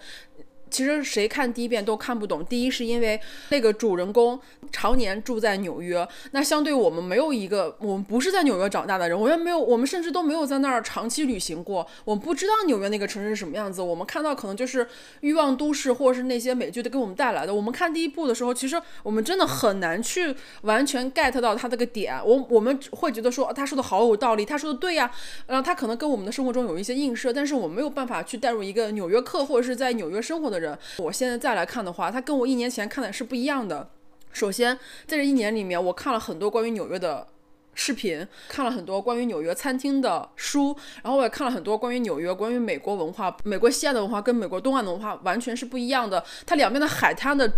[0.70, 2.44] 其实谁看第一遍都看不懂。
[2.44, 4.38] 第一是因为那个主人公
[4.70, 13.80] 常年住在纽约，那相对我们没有一个，我们不是在纽约长大的人，我们没有，我们甚至都没有在那儿长期旅行过，我们不知道纽约那个城市是什么样子。
[13.80, 14.86] 我们看到可能就是
[15.20, 17.54] 欲望都市，或者是那些美剧的给我们带来的。
[17.54, 22.14] 我们看第一部的时候，其实我们真的很难去完全 get 到他这个点。
[22.24, 25.10] 我我们会觉得说他说的好有道理，他说的对呀，
[25.46, 30.57] 然后他可能跟我们的生活中有一些映射，但是我们没有办法去带入一个纽约客或者是在纽约生活的。
[30.58, 33.90] 人，我现在再来看的话，他跟我一年前看的是不一样的。
[34.32, 37.26] 首先，在这一年里面，我看了很多关于纽约的
[37.74, 43.36] 视频，看了很多关于纽约餐厅的书，然后我也看了很多关于纽约、关于美国文化。
[43.44, 47.50] 美国西岸的文化跟美国东岸的文化完全是不一样的，它两边的海滩的。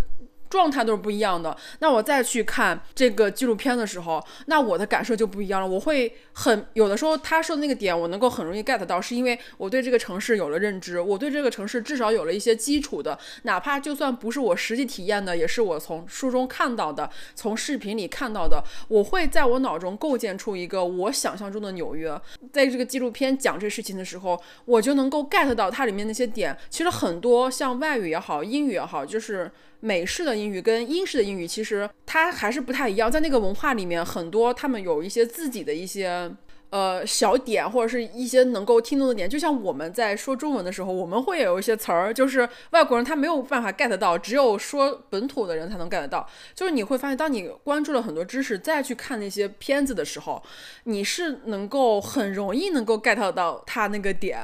[0.51, 1.57] 状态都是不一样的。
[1.79, 5.67] 那我再去看这个纪录片的时候，那我的感受就不一样了。
[5.67, 18.63] 我会很有的时候他说的那个点，我能够很容易 get 到，是因为我对这个城市有了认知，我对这个城市至少有了一些基础的，哪怕就算不是我实际体验的，也是我从书中看到的，从视频里看到的。
[18.89, 22.21] 我会在我脑中构建出一个我想象中的纽约。
[22.53, 26.57] 在这个纪录片讲这事情的时候，我就能够 get 到它里面那些点。
[26.69, 29.49] 其实很多像外语也好，英语也好，就是。
[29.81, 36.31] 美式的英语跟英式的英语其实它还是不太一样，在那个文化里面，很多他们有一些自己的一些
[36.71, 39.29] 呃小点，或者是一些能够听懂的点。
[39.29, 46.29] 就像我们在说中文的时候，我们会有一些词儿，就是外国人他没有办法 get 到，只有说本土的人才能 get 到。
[46.55, 50.43] 就是你会发现，当你关注了很多知识，再去看那些片子的时候，
[50.85, 54.41] 你是能够很容易能够 get 到他那个点。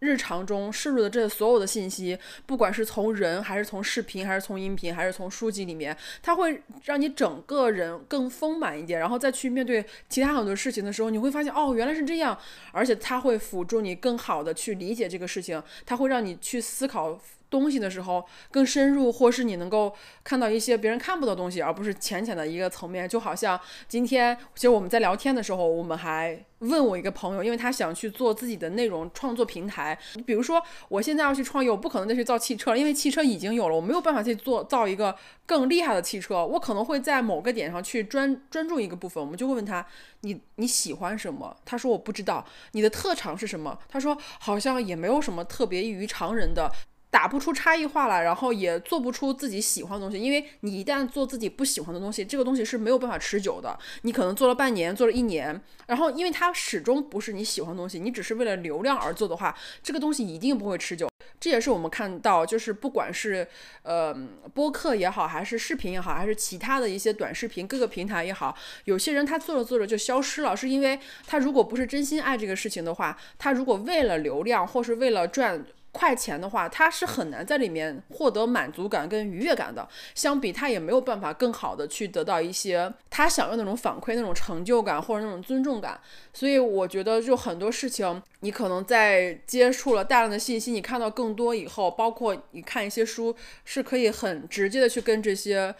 [0.00, 12.36] 日常中摄入的这所有的信息，不管是从人，还是从视频，还是从音频，还是从书籍里面，它会让你整个人更丰满一点，然后再去面对其他很多事情的时候，你会发现哦，原来是这样，
[12.72, 17.20] 而且它会辅助你更好的去理解这个事情，它会让你去思考。
[17.50, 19.92] 东西的时候更深入，或是你能够
[20.24, 23.08] 看到一些别人看不到的东西，而不是浅浅的一个层面。
[23.08, 29.98] 就好像今天，其实我们在聊天的时候，我们还问我一个朋友，因为他想去做自己的内容创作平台。
[30.24, 36.46] 比如说，我现在要去创业，我不可能再去造汽车了，因为汽车已经有了，我没有办法去做造一个更厉害的汽车。
[36.46, 39.20] 我可能会在某个点上去专专注一个部分。
[39.22, 39.84] 我们就会问他，
[40.20, 41.56] 你你喜欢什么？
[41.64, 42.46] 他说我不知道。
[42.72, 43.76] 你的特长是什么？
[43.88, 46.70] 他说好像也没有什么特别异于常人的。
[47.10, 50.22] 打不出差异化来，然后也做不出自己喜欢的东西。
[50.22, 53.76] 因为你一旦做自己不喜欢的东西，这个东西是没有办法持久的。
[54.02, 61.08] 你可能做了半年，做了一年，然后因为它始终不是你喜欢的东西，你只是为了流量而做的话，这个东西一定不会持久。
[61.40, 63.46] 这也是我们看到，就是不管是
[63.82, 64.14] 呃
[64.54, 75.64] 播客也好，还是视频也好，还是其他的一些短视频各个平台也好，有些人他做着做着就消失了，是因为他如果不是真心爱这个事情的话，他如果为了流量或是为了赚。
[75.92, 79.88] 快钱的话，他是很难在里面获得满足感跟愉悦感的。
[80.14, 86.00] 相比，他也没有办法更好的去得到一些他想要那种反馈、那种成就感或者那种尊重感。
[86.32, 95.74] 所以，我觉得就很多事情，你可能在接触了大量的信息，你看到更多以后，包括你看一些书，是可以很直接的去跟这些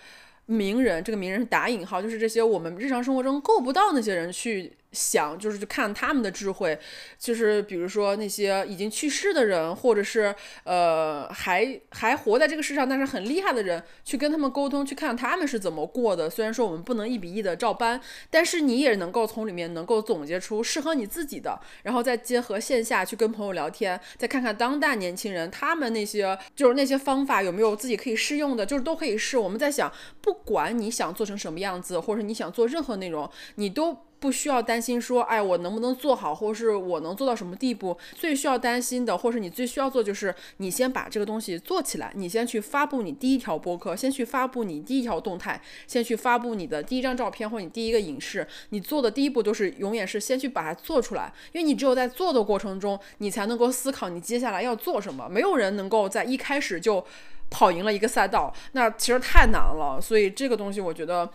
[0.47, 4.73] 名人，这个名人打引号，就是这些我们日常生活中够不到那些人去。
[4.93, 6.79] 想就是去看他们的智慧，
[7.19, 16.29] 就是比如说那些已经去世的人，或者是呃还还活在这个世上但是很厉害的人，去跟他们沟通，去看他们是怎么过的。
[16.29, 18.01] 虽然说我们不能一比一的照搬，
[18.31, 29.39] 但是你也能够从里面能够总结出适合你自己的，然后再结合线下去跟朋友聊天，再看看当代年轻人他们那些就是那些方法有没有自己可以适用的，就是都可以试。
[29.39, 33.97] 我们在想，不管你想做成什么样子，或者你想做任何内容，你都。
[34.21, 37.97] 不需要担心说，哎，我能不能做好，或是我能做到什么地步？
[38.15, 48.47] 最需要担心的，或是你最需要做，就是你先把这个东西做起来，你先去发布你第一条播客，先去发布你第一条动态，先去发布你的第一张照片或你第一个影视。
[48.69, 55.27] 你做的第一步都是永远是先去把它做出来，因为你只有在做的过程中，你才能够思考你接下来要做什么。
[55.29, 57.03] 没有人能够在一开始就
[57.51, 60.01] 跑赢了一个赛道，那其实太难了。
[60.01, 61.29] 所以这个东西，我觉得。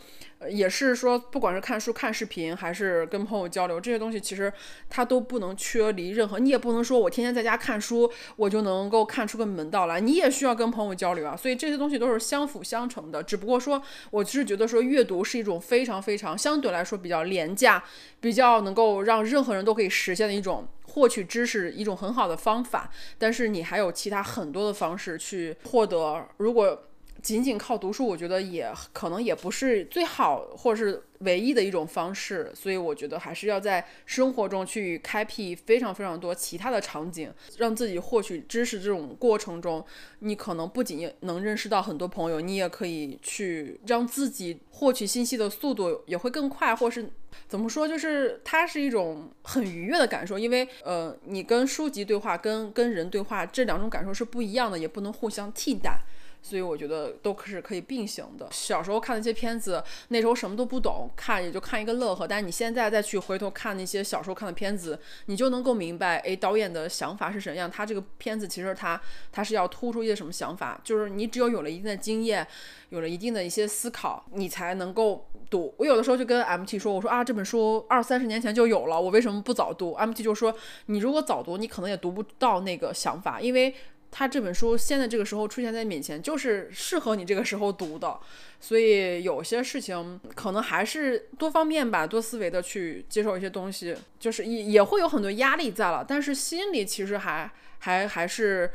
[0.49, 4.51] 也是说，不管是看书、看视频，还是跟朋友交流，这些东西其实
[4.89, 6.37] 它都不能缺离任何。
[6.37, 9.99] 你也不能说我天天在家看书，我就能够看出个门道来。
[9.99, 11.35] 你也需要跟朋友交流啊。
[11.35, 13.23] 所以这些东西都是相辅相成的。
[13.23, 17.83] 只不过说，我是觉得说，阅读是一种非常非常相对来说比较廉价、
[18.19, 22.89] 比较能够让任何人都可以实现的一种获取知识一种很好的方法。
[23.17, 26.27] 但是你还有其他很多的方式去获得。
[26.37, 26.87] 如果
[27.25, 32.51] 仅仅靠读书，我觉得也可能也不是最好，或者是唯一的一种方式。
[32.53, 39.83] 所以我觉得还是要在生活中去开辟非常非常多其他的场景，让自己获取知识这种过程中，
[40.19, 47.09] 你可能不仅能认识到很多朋友，你也可以去让自己获取信息的速度也会更快，或是
[47.47, 50.37] 怎么说，就是它是一种很愉悦的感受。
[50.37, 56.01] 因为呃，你跟书籍对话，跟跟人对话，这两种感受是不一样的，也不能互相替代。
[56.47, 58.47] 所以我觉得都是可以并行的。
[58.51, 62.27] 小时候看那些片子，那时候什么都不懂，看也就看一个乐呵。
[62.27, 67.69] 但是你现在再去回头看那些小时候看的片子，你就能够明白，哎，导演的想法是什么样。
[67.71, 70.79] 他这个片子其实他他是要突出一些什么想法。
[70.83, 72.45] 就是你只有有了一定的经验，
[72.89, 75.73] 有了一定的一些思考，你才能够读。
[75.77, 80.55] 我有的时候就跟 MT 说，我说啊，这本书二三十年前就有了，我为什么不早读？MT 就说，
[80.85, 83.73] 你如果早读，你可能也读不到那个想法，因为。
[84.17, 88.17] 他这本书现在这个时候出现在面前，就是适合你这个时候读的，
[88.61, 98.71] 所以有些事情可能还是多方面吧，多思维的去接受一些东西，就是也也会有很多压力在了，但是心里其实还还还是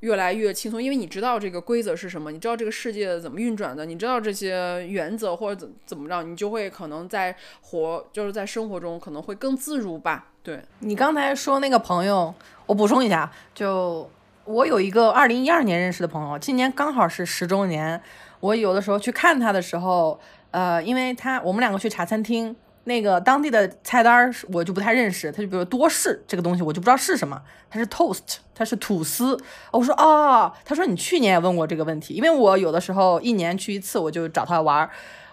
[0.00, 10.32] 越来越轻松，因为你知道这个规则是什么，你知道这个世界怎么运转的，你知道这些原则或者怎怎么着，你就会可能在活就是在生活中可能会更自如吧。
[10.42, 12.34] 对你刚才说那个朋友，
[12.66, 14.10] 我补充一下，就。
[14.44, 18.00] 我有一个二零一二年认识的朋友，今年刚好是十周年。
[18.40, 22.54] 我有的时候去看他的时候，呃，因为他我们两个去茶餐厅，
[22.84, 25.32] 那个当地的菜单我就不太认识。
[25.32, 27.40] 他就比如多士这个东西，我就不知道是什么。
[27.70, 29.38] 它是 toast，它是吐司。
[29.70, 34.88] 我说哦，他说你去年也问过这个问题，因为我有的时候一年去一次，我就找他玩。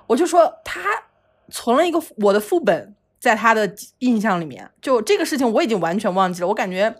[0.08, 0.80] 我就说他
[1.50, 3.70] 存了一个我的副本，在他的
[4.00, 6.48] 印象里面，就这个事情我已经完全忘记了。
[6.48, 6.96] 我感觉。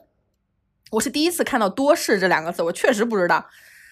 [0.92, 3.44] 我是第一次看到多事这两个字，我确实不知道。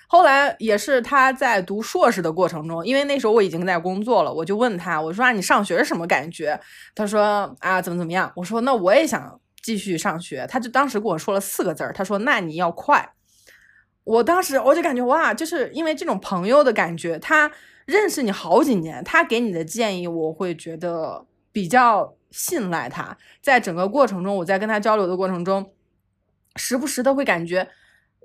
[0.06, 6.60] 后来也是他在读硕士的过程中，因为那时候我已经在工作了，我就问他，我说啊，你上学是什么感觉？
[6.94, 8.30] 他说啊，怎么怎么样？
[8.36, 10.46] 我说那我也想继续上学。
[10.50, 13.14] 他就当时跟我说了四个字儿，他说那你要快。
[14.04, 17.50] 我当时我就感觉哇，就是因为这种朋友的感觉，他
[17.86, 23.16] 认识你好几年，他给你的建议，我会觉得比较信赖他。
[23.42, 25.72] 在整个过程中，我在跟他交流的过程中。
[26.60, 27.68] 时不时的会感觉，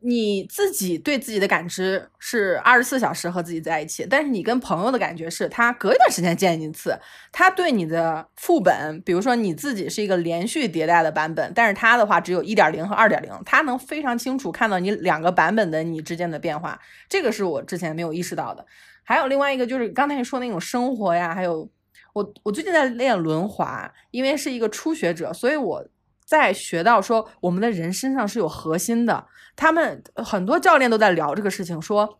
[0.02, 6.98] 你自己对自己的感知是二十四小时和自己在一起，但是你跟朋友的感觉是他隔一段时间见一次，
[7.32, 16.78] 他对你的副本，比如说你自己是一个连续迭代的版本，但是他的话只有一点零和二点零，他能非常清楚看到你两个版本的你之间的变化，
[17.08, 18.66] 这个是我之前没有意识到的。
[19.04, 21.66] 还有另外一个就是刚才说那种生活呀，还有
[22.12, 25.86] 我我最近在练轮滑，因为是一个初学者，所以我。
[26.24, 32.18] 在学到说我们的人身上是有核心的，他们很多教练都在聊这个事情，说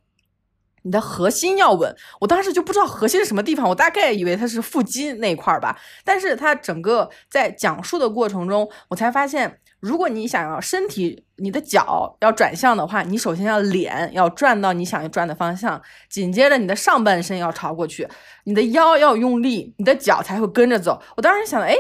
[0.83, 1.97] 你的核心要稳。
[2.21, 5.79] 我当时就不知道核心是什么地方，我大概以为它是腹肌那一块儿吧。
[6.05, 15.81] 但是他整个在讲述的过程中，我才发现，如果你想要身体你的脚要转向的话，你首先要脸要转到你想要转的方向，
[16.11, 18.07] 紧接着你的上半身要朝过去，
[18.45, 21.01] 你的腰要用力，你的脚才会跟着走。
[21.17, 21.75] 我当时想，哎。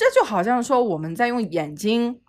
[0.00, 2.20] 这就好像说我们在用眼睛，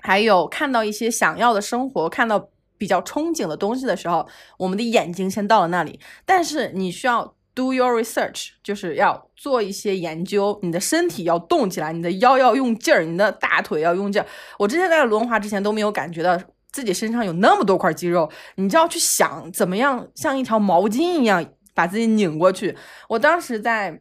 [0.00, 4.26] 还有看到一些想要的生活，看到比较憧憬的东西的时候，
[4.58, 6.00] 我们的眼睛先到了那里。
[6.26, 14.26] 但是你需要 do your research，就是要做一些研究，你的身体要动起来，你的腰要用劲儿，你的大腿要用劲儿。
[14.58, 16.36] 我之前在轮滑之前都没有感觉到
[16.72, 22.76] 自己身上有那么多块肌肉，你就要去想怎么样像一条毛巾一样把自己拧过去。
[23.10, 24.00] 我当时在。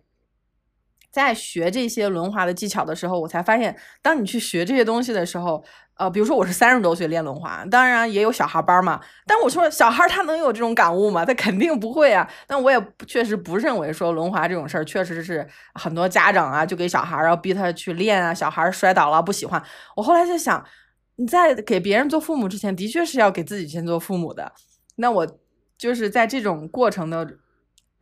[1.12, 5.64] 在学这些轮滑的技巧的时候，我才发现，当你去学这些东西的时候，
[5.96, 9.02] 呃，比如说我是三十多岁练轮滑，当然也有小孩班嘛。
[9.26, 11.26] 但我说小孩他能有这种感悟吗？
[11.26, 12.30] 他肯定不会啊。
[12.46, 19.62] 但我也确实不认为说轮滑这种事儿确实是很多家长啊就给小孩儿要逼他去练啊，小孩摔倒了不喜欢。
[19.96, 20.64] 我后来在想，
[21.16, 24.54] 你在给别人做父母之前，的确是要给自己先做父母的。
[24.98, 25.28] 那我
[25.78, 27.28] 就是在这种过程的。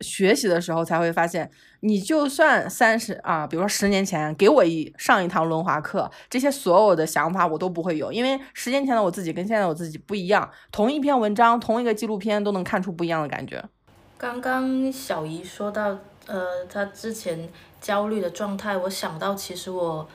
[0.00, 10.48] 学习的时候才会发现，你就算三十啊，比如说十年前给我一上一堂轮滑课，这些所有的想法我都不会有，因为十年前的我自己跟现在我自己不一样。
[10.70, 13.64] 同一篇文章，同一个纪录片，都能看出不一样的感觉。
[14.16, 17.48] 刚刚小姨说到，呃，她之前
[17.80, 20.08] 焦虑的状态，我想到其实我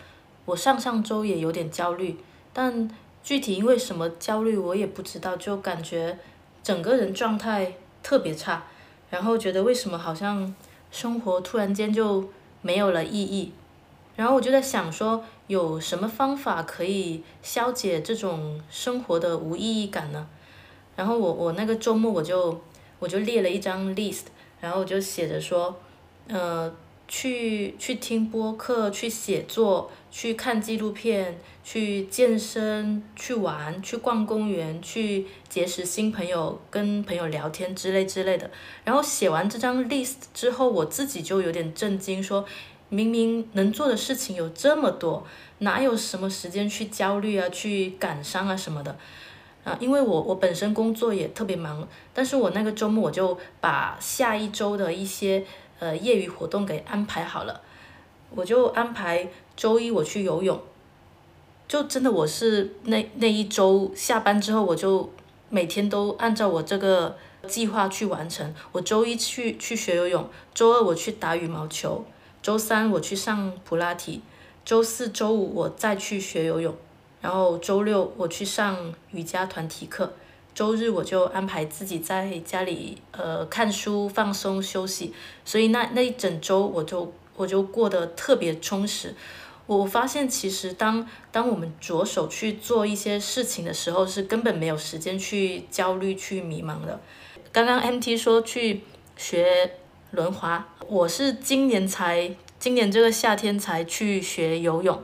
[0.46, 2.18] 我上上周也有点焦虑，
[2.54, 2.90] 但
[3.22, 6.18] 具体因为什么焦虑我也不知道，就感觉
[6.62, 8.64] 整个人状态特别差。
[9.14, 10.51] 然后觉得为什么好像
[10.89, 12.28] 生活突然间就
[12.64, 13.51] 没有了意义，
[14.16, 20.28] 然后我就在想说有什么方法可以消解这种生活的无意义感呢？
[20.95, 22.59] 然后我我那个周末我就
[22.97, 24.24] 我就列了一张 list，
[24.59, 25.78] 然后我就写着说，
[26.28, 26.74] 呃。
[27.05, 38.49] 去去听播客，去写作，去看纪录片，去健身，去玩，去逛公园，去结识新朋友，跟朋友聊天之类之类的。
[38.84, 42.43] 然后写完这张 list 之后，我自己就有点震惊，说
[42.89, 45.24] 明明能做的事情有这么多，
[45.60, 48.97] 哪有什么时间去焦虑啊，去感伤啊什么的
[49.64, 49.78] 啊？
[49.80, 55.45] 因为我我本身工作也特别忙，但是我那个周末我就把下一周的一些。
[55.80, 57.60] 呃，业余活动给安排好了，
[58.30, 60.58] 我就安排周一我去游泳，
[61.68, 65.12] 就真的我是那那一周下班之后，我就
[65.54, 67.16] 每天都按照我这个
[67.47, 68.51] 计划去完成。
[68.72, 72.04] 我周一去去学游泳，周二我去打羽毛球，
[72.41, 74.24] 周三我去上普拉提，
[74.66, 76.76] 周四周五我再去学游泳，
[77.22, 80.12] 然后周六我去上瑜伽团体课。
[80.56, 85.14] 周日我就安排自己在家里呃看书放松休息，
[85.45, 89.14] 所以那那一整周我就我就过得特别充实。
[89.66, 96.99] 我发现其实当当我们着手去做一些事情的时候，是根本没有时间去焦虑去迷茫的。
[97.51, 98.82] 刚刚 MT 说去
[99.16, 99.72] 学
[100.11, 105.01] 轮滑，我是今年才今年这个夏天才去学游泳。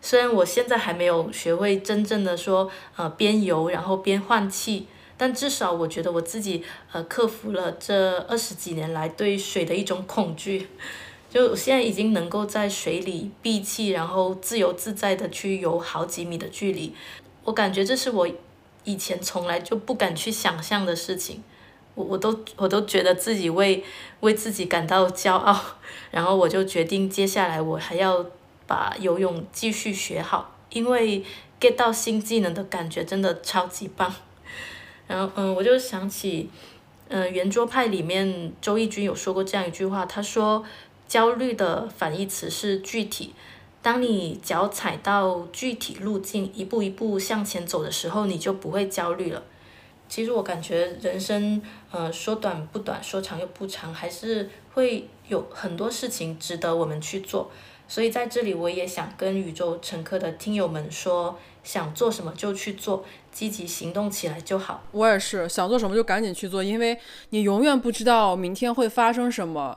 [0.00, 4.86] 虽然我现在还没有学会真正的说，呃，边游然后边换气，
[5.16, 10.68] 但至少我觉得我自己呃克服了这二十几年来对水的一种恐惧，
[11.30, 16.94] 就我现在已经能够在水里闭气，然后自由自在的去游好几米的距离。
[17.44, 18.28] 我感觉这是我
[18.84, 21.42] 以前从来就不敢去想象的事情，
[21.94, 23.84] 我我都我都觉得自己为
[24.20, 25.60] 为自己感到骄傲，
[26.10, 28.26] 然后我就决定接下来我还要。
[28.68, 31.22] 把游泳继续学好，因为
[31.60, 34.12] get 到新技能的感觉真的超级棒。
[35.06, 36.50] 然后，嗯，我就想起，
[37.06, 40.64] 嗯，圆桌派里面周轶君有说过这样一句话，他说
[41.06, 43.34] ：“焦虑的反义词是具体。
[43.82, 49.42] 当你脚踩到具体路径，一步一步向前走的时候，你就不会焦虑了。”
[50.08, 57.50] 其实我感觉人生，呃，说短不短，说长又不长，还是会有很多事情值得我们去做。
[57.88, 64.82] 所以在这里，我也想跟宇宙乘客的听友们说，想做什么就去做，积极行动起来就好。
[64.92, 66.98] 我也是，想做什么就赶紧去做，因为
[67.30, 69.76] 你永远不知道明天会发生什么。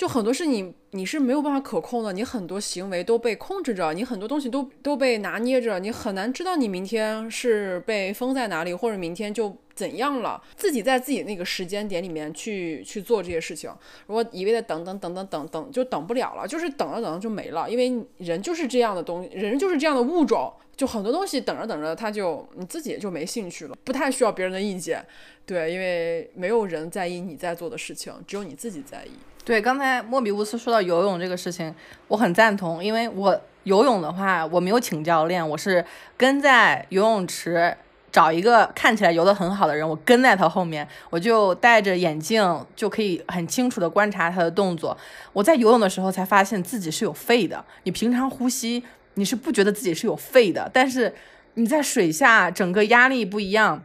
[0.00, 10.42] 就很多事你你是没有办法可控的，你很多行为都被控制着，你很多东西都都被拿捏着，你很难知道你明天是被封在哪里，或者明天就怎样了。
[10.56, 13.70] 自己在自己那个时间点里面去去做这些事情，
[14.06, 25.04] 如果一味的等等等等等等，就等不了了，就是等着等着就没了，因为人就是这样的东西，人就是这样的物种，就很多东西等着等着，他就你自己就没兴趣了，不太需要别人的意见，
[25.50, 29.10] 对，因为没有人在意你在做的事情，只有你自己在意。
[29.44, 31.74] 对，刚才莫比乌斯说到游泳这个事情，
[32.06, 35.84] 我很赞同，因为我游泳的话，我没有请教练，我是
[36.16, 37.76] 跟在游泳池
[38.12, 44.96] 找一个看起来游得很好的人，我跟在他后面，我就戴着眼镜，就可以很清楚的观察他的动作。
[45.32, 48.84] 我在游泳的时候才发现自己是有肺的，你平常呼吸
[49.14, 51.12] 你是不觉得自己是有肺的，但是
[51.54, 53.82] 你在水下整个压力不一样。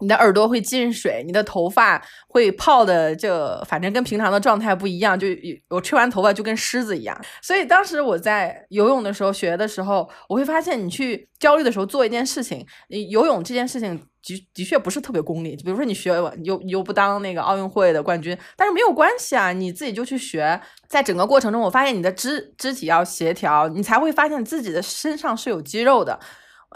[0.00, 5.26] 你的耳朵会进水，你的头发会泡的，就反正跟平常的状态不一样，就
[5.70, 7.18] 我吹完头发就跟狮子一样。
[7.40, 15.56] 所以当时我在游泳的时候学的时候，我会发现你去焦虑的时候做一件事情，你游泳这件事情的的确不是特别功利。
[15.56, 16.10] 比如说你学
[16.42, 26.20] 又又不当那个奥运会的冠军，但是没有关系啊，你自己就去学，在整个过程中，我发现你的肢肢体要协调，你才会发现自己的身上是有肌肉的。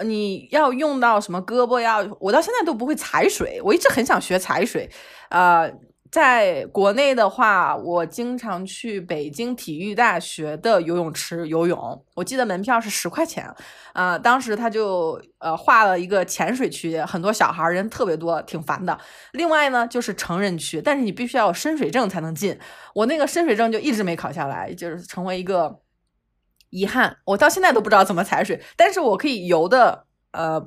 [0.03, 1.79] 你要用到什么胳膊？
[1.81, 4.89] 要我到现在都不会踩水，我一直很想学踩水。
[5.31, 5.71] 呃，
[6.11, 13.49] 在国内的话，我经常去北京体育大学的游泳池游泳，我记得门票是十块钱。
[13.93, 18.99] 啊，当时他就呃划了一个浅水区，很多小孩人特别多，挺烦的。
[19.33, 22.59] 另外呢，就是成人区，但是你必须要有深水证才能进。
[22.95, 25.81] 我那个深水证就一直没考下来，就是成为一个。
[26.71, 30.65] 遗憾，我到现在都不知道怎么踩水，但是我可以游的呃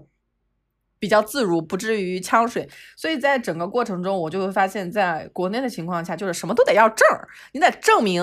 [0.99, 2.69] 比较自如，不至于呛水。
[2.95, 8.21] 所以在整个过程中，我就会发现，在国内的情况下，就是什么都得要证儿，你得证明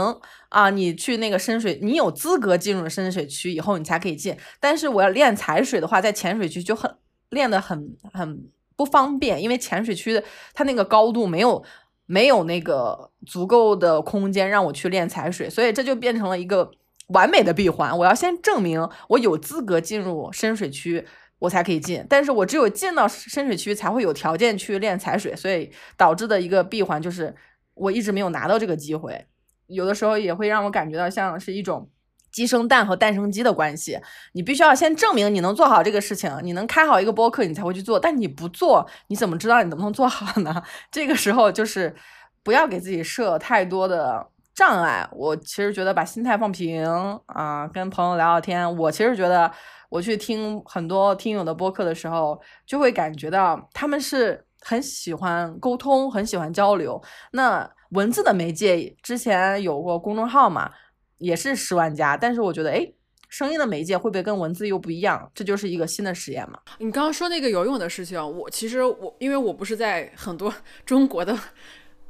[0.50, 4.36] 啊，你去那个深水，你有资格进入深水区以后，你才可以进。
[4.58, 6.94] 但是我要练踩水的话，在浅水区就很
[7.30, 10.22] 练得很很不方便，因为浅水区的
[10.52, 11.64] 它那个高度没有
[12.04, 16.70] 没有那个足够的空间让我去练踩水，所以这就变成了一个。
[17.12, 21.06] 完美的闭环，我要先证明我有资格进入深水区，
[21.38, 22.04] 我才可以进。
[22.08, 27.34] 但是我只有进到深水区，才会有条件去练踩水，所以导致的一个闭环就是
[27.74, 29.26] 我一直没有拿到这个机会。
[29.66, 31.88] 有的时候也会让我感觉到像是一种
[32.32, 33.98] 鸡生蛋和蛋生鸡的关系。
[34.32, 37.98] 你必须要先证明你能做好这个事情，你能开好一个播客，你才会去做。
[37.98, 40.62] 但你不做，你怎么知道你能不能做好呢？
[40.90, 41.94] 这个时候就是
[42.42, 44.28] 不要给自己设太多的。
[44.54, 46.84] 障碍，我其实觉得把心态放平
[47.26, 48.76] 啊，跟朋友聊聊天。
[48.76, 49.50] 我其实觉得，
[49.88, 57.00] 我去听很多听友的播客的时候，就会感觉到他们是很喜欢沟通，很喜欢交流。
[57.32, 60.70] 那文字的媒介之前有过公众号嘛，
[61.18, 62.86] 也是十万加，但是我觉得，哎，
[63.28, 65.30] 声音的媒介会不会跟文字又不一样？
[65.34, 66.58] 这就是一个新的实验嘛。
[66.78, 70.52] 你刚刚说那个游泳的事情，我其实我因为我不是在很多
[70.84, 71.34] 中国的。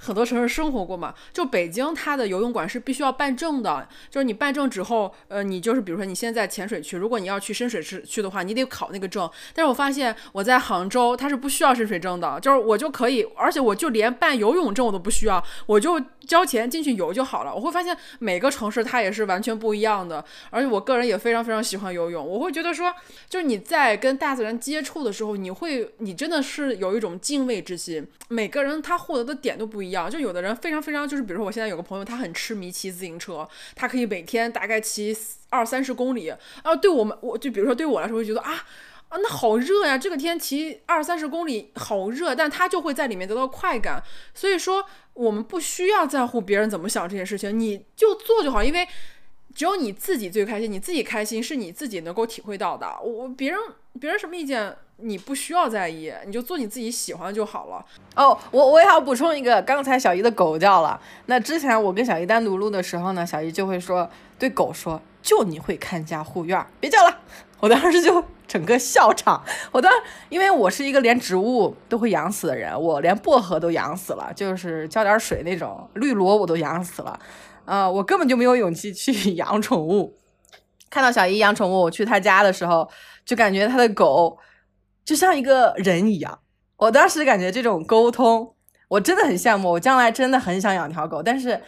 [0.03, 1.15] 很多城市生活过嘛？
[1.31, 3.87] 就北京，它的游泳馆是必须要办证的。
[4.11, 9.31] 就是你办证之后，呃，你就是比如说你现在在浅水区，如果你要去深水区去的话，你得考那个证。
[9.55, 17.55] 但是我发现我在杭州，它是不需要深水证的，就是我就可以，而且我就连办游泳证我都不需要，我就交钱进去游就好了。
[17.55, 20.25] 我会发现每个城市它也是完全不一样的。
[20.49, 22.91] 而且我个人也非常非常喜欢游泳，我会觉得说，
[23.29, 28.09] 就是你在跟大自然接触的时候，你会，你真的是有一种敬畏之心。
[28.29, 29.90] 每个人他获得的点都不一。
[29.91, 35.17] 一样，就有的人非常非常，就是比如说我现在有个朋友，他很痴迷骑自行车，他可以每天大概骑
[35.49, 36.29] 二三十公里。
[36.29, 38.65] 啊，对我们，我就比如说对我来说，会觉得啊
[39.09, 44.01] 啊，那好热呀，这个天骑二三十公里好热，但他就会在里面得到快感。
[44.33, 44.85] 所以说，
[45.15, 48.87] 我们不需要在乎别人怎么想这件事情，你就做就好，因为
[49.53, 53.01] 只有你自己最开心，你自己开心是你自己能够体会到的。
[53.03, 53.59] 我别人
[53.99, 54.77] 别人什么意见？
[55.03, 57.85] 你不需要在意，你就做你自己喜欢就好了。
[58.17, 61.01] 哦，我我也要补充一个，刚才小姨的狗叫了。
[61.27, 67.19] 那之前我跟小姨单独录的时候呢，小姨就会说对狗说：“就你会看家护院，别叫了。
[67.61, 69.45] ”我当时就整个笑场。
[69.71, 69.93] 我当
[70.31, 77.19] 因为我是一个连植物都会养死的人，我连薄荷都养死了，就是浇点水那种绿萝我都养死了。
[77.67, 80.17] 啊，我根本就没有勇气去 养宠物。
[80.89, 82.89] 看到小姨养宠物，我去她家的时候，
[83.25, 84.37] 就感觉她的狗。
[85.11, 86.39] 就像一个人一样，
[86.77, 88.55] 我当时感觉这种沟通，
[88.87, 89.73] 我真的很羡慕。
[89.73, 91.61] 我将来真的很想养条狗，但是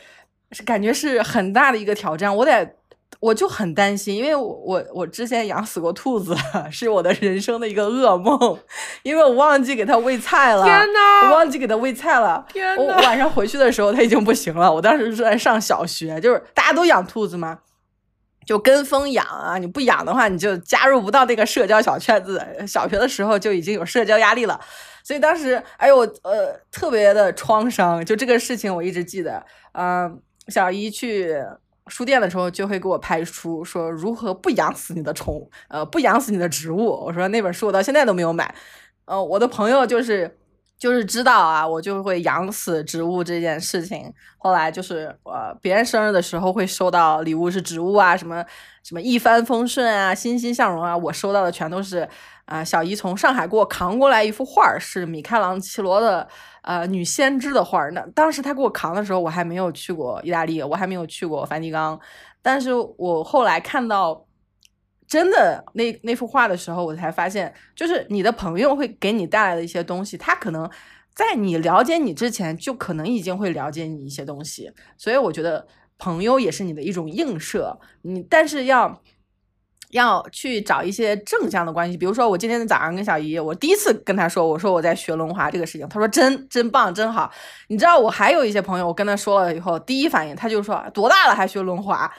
[0.53, 2.37] 是感觉是很大的一个挑战。
[2.37, 2.77] 我得
[3.19, 6.37] 我就很担心，因为我我我之前养死过兔子，
[6.71, 8.57] 是我的人生的一个噩梦，
[9.03, 10.63] 因为我忘记给它喂菜了。
[10.63, 11.27] 天哪！
[11.27, 12.47] 我忘记给它喂菜了。
[12.53, 14.73] 天我晚上回去的时候，它已经不行了。
[14.73, 17.59] 我当时是在上小学，就是大家都养兔子嘛，
[18.47, 19.59] 就跟风养啊。
[19.59, 22.45] 你不养的话，你就加入不到那个社交小圈子。
[22.67, 24.61] 小学的时候就已经有社交压力了，
[25.03, 28.05] 所以当时哎呦，呃特别的创伤。
[28.05, 29.45] 就这个事情我一直记得。
[29.73, 31.37] 嗯，小姨去。
[31.89, 36.87] 书店的时候就会给我拍书，说如何不养死你的宠物，呃，不养死你的植物。
[36.87, 38.55] 我说那本书我到现在都没有买。
[39.05, 40.39] 呃，我的朋友就是
[40.83, 44.13] 就是知道啊，我就会养死植物这件事情。
[44.37, 48.45] 后来就是呃，别人生日的时候会收到礼物是植物啊，什么
[48.83, 52.09] 什么一帆风顺啊，欣欣向荣啊，我收到的全都是
[52.47, 56.27] 啊，小姨从上海给我扛过来一幅画，是米开朗基罗的。
[56.63, 61.99] 呃，女先知的画，那当时他给我扛的时候，我还没有去过意大利，我还没有去过梵蒂冈。
[62.41, 64.25] 但是我后来看到
[65.13, 70.67] 真的那那幅画的时候，我才发现，就是你的朋友会给你带来的一些东西，他可能
[71.15, 74.73] 在你了解你之前，就可能已经会了解你一些东西。
[74.97, 75.67] 所以我觉得
[75.99, 79.03] 朋友也是你的一种映射，你但是要。
[79.93, 87.31] 要去找一些正向的关系，比如说我今天早上跟小姨，我第一次跟她说，我说我在学轮滑这个事情，她说真真棒真好。
[87.69, 92.11] 你知道我还有一些朋友，我跟她说了以后，第一反应她就说多大了还学轮滑，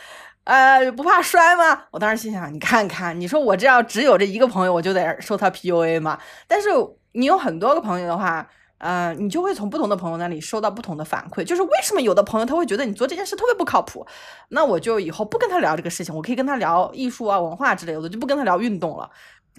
[0.44, 1.84] 呃不怕摔吗？
[1.92, 6.20] 我当时心想，你看看，你说我这要只有这一个朋友，我就得受他 PUA 吗？
[6.48, 6.70] 但是
[7.14, 8.48] 你有很多个朋友的话。
[8.80, 14.06] 呃，你就会从不同的朋友那里收到不同的反馈，就是为什么有的朋友他会觉得你做这件事特别不靠谱，
[14.50, 19.10] 那我就以后不跟他聊这个事情，我可以跟他聊艺术啊、文化之类的，就不跟他聊运动了。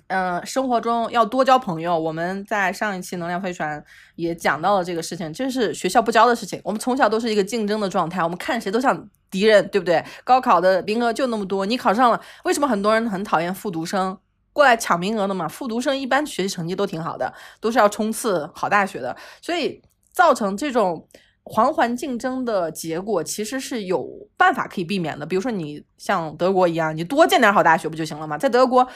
[0.08, 3.82] 嗯，生活中要多交朋友，我们在上一期能量飞船
[4.16, 6.60] 也讲到了这个事情，这是学校不教的事情。
[6.62, 10.04] 我们从小都是一个竞争的状态，我们看谁都像敌人，对不对？
[10.22, 14.16] 高考的名额就那么多，你考上了，为什么很多人很讨厌复读生？
[14.52, 19.82] 过来抢名额的嘛，复读生一般学习成绩都挺好的，都是要冲刺好大学的，所以
[20.12, 21.08] 造成这种
[21.42, 25.26] 环环竞争的结果，其实是有办法可以避免的。
[25.26, 28.38] 比如说你像德国一样，你多建点好大学不就行了吗？
[28.38, 28.86] 在德国，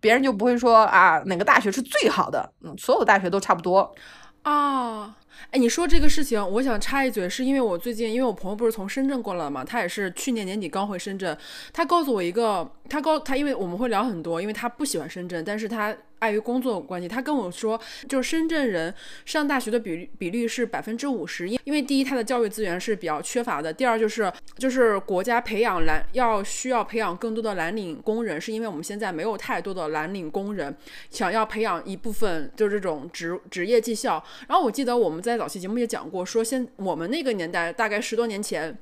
[0.00, 3.94] 别人就不会说啊哪个大学是最好的，嗯，所有的大学都差不多
[4.42, 5.16] 啊。
[5.50, 11.36] 哎，你说这个事情，我想插一嘴，是因为我最近，因为我朋友不是从深圳过来嘛，他也是去年年底刚回深圳，
[11.72, 15.96] 他告诉我一个，他告他，因为我们会聊很多，因为他不喜欢深圳，但是他。
[16.20, 17.78] 碍于工作关系，他跟我说，
[18.08, 18.92] 就是深圳人
[19.26, 30.74] 上大学的比比率是百分之五十，因因为第一，他的教育资源是比较缺乏的；第二，就是就是国家培养蓝要需要培养更多的蓝领工人，是因为我们现在没有太多的蓝领工人，
[31.10, 34.24] 想要培养一部分就是这种职职业技校。
[34.48, 38.76] 然后我记得我们在早期节目也讲过，说现我们那个年代，大概十多年前。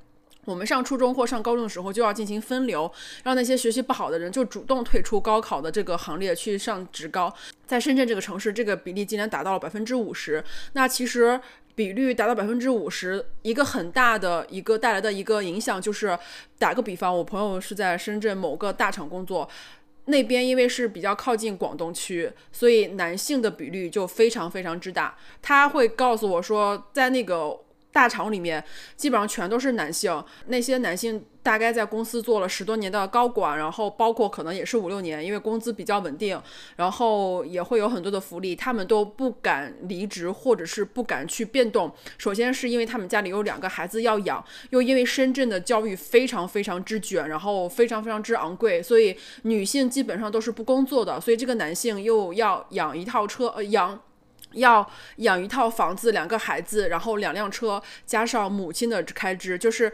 [0.46, 2.92] 我们上初中或上高中的时候就要进行分流，
[3.22, 7.32] 让那些学习不好的人就主动退出高考的这个行列去上职高。
[7.66, 10.44] 在深圳这个城市，这个比例竟然达到了百分之五十。
[10.74, 11.40] 那其实
[11.74, 16.18] 比率达到百分之五十，一个很大的一个带来的一个影响就是，
[16.58, 19.48] 打个比方，我朋友是在深圳某个大厂工作，
[20.06, 25.16] 那边因为是比较靠近广东区，所以男性的比率就非常非常之大。
[25.42, 27.60] 他会告诉我说，在那个。
[27.94, 28.64] 大厂里面
[28.96, 36.40] 基本上全都是男性，那些男性大概在公司做了十多年的高管，然后包括可能也是五六年，因为工资比较稳定，
[36.76, 41.92] 然后也会有很多的福利，他们都不敢离职或者是不敢去变动。
[42.16, 54.00] 首先是因为他们家里有两个孩子要养，又因为深圳的教育非常非常之卷，然后非常非常之昂贵，所以女性基本上都是不工作的，所以这个男性又要养一套车，呃养。
[54.54, 59.92] 要养一套房子，两个孩子，然后两辆车，加上母亲的开支，就是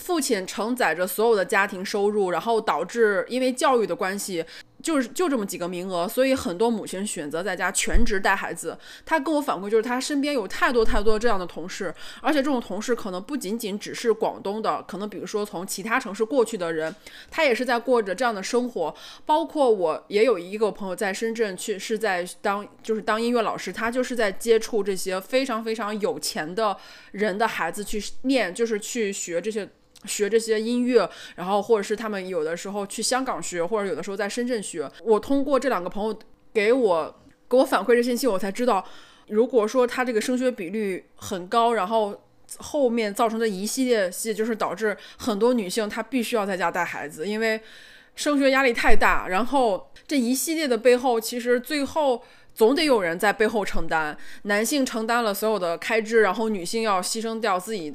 [0.00, 4.44] 父亲承载着所有的家庭收入，然后导致因为教育的关系。
[4.82, 8.78] 就是就这么几个名额，所以很多母亲选择在家全职带孩子。
[9.04, 16.96] 他跟我反馈就是，他身边有太多太多这样的同事，而且这种同事可能不仅仅只是广东的，可能比如说从其他城市过去的人，
[17.30, 18.94] 他也是在过着这样的生活。
[19.26, 26.74] 包括我也有一个朋友在深圳去是在当就是当音乐老师，他就是在接触这些非常非常有钱的
[27.12, 29.68] 人的孩子去念，就是去学这些。
[30.06, 34.90] 学这些音乐，然后或者是他们有的时候去香港学，或者有的时候在深圳学。
[35.04, 36.18] 我通过这两个朋友
[36.54, 38.82] 给我给我反馈这信息，我才知道，
[39.28, 42.18] 如果说他这个升学比率很高，然后
[42.56, 47.60] 后面造成的一系列系就是导致很多女性她必须要在家带孩子，因为
[48.16, 49.28] 升学压力太大。
[49.28, 52.22] 然后这一系列的背后，其实最后
[52.54, 57.94] 总得有人在背后承担，男性承担了所有的开支，然后女性要牺牲掉自己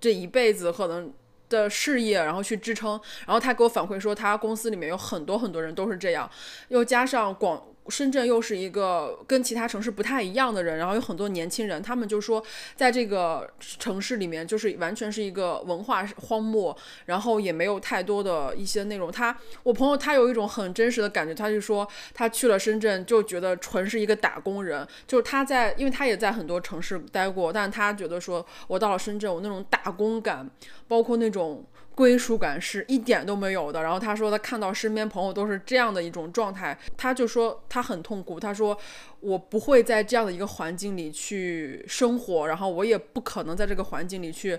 [0.00, 1.12] 这一辈子可能。
[1.48, 3.00] 的事业，然后去支撑。
[3.26, 6.30] 然后他给我反馈说，他公司里面有很多很多人都是这样，
[6.68, 7.62] 又加上广。
[7.88, 12.42] 深圳又是一个跟其他城市不太一样的人，然后有很多年轻人，他们就说，
[12.74, 16.76] 在这个城市里面，就是完全是一个文化荒漠，
[17.06, 19.12] 然后也没有太多的一些内容。
[19.12, 30.48] 他，我朋友他有一种很真实的感觉，他就说他去了深圳，就觉得纯是一个打工人，就是他在，因为他也在很多城市待过，但他觉得说我到了深圳，我那种打工感，
[30.88, 31.64] 包括那种。
[31.94, 33.82] 归属感是一点都没有的。
[33.82, 38.40] 然后他说，他看到身边朋友都是这样的一种状态，他就说他很痛苦。
[38.40, 38.76] 他说，
[39.20, 44.58] 我不会在这样的一个环境里去生活，然后我也不可能在这个环境里去，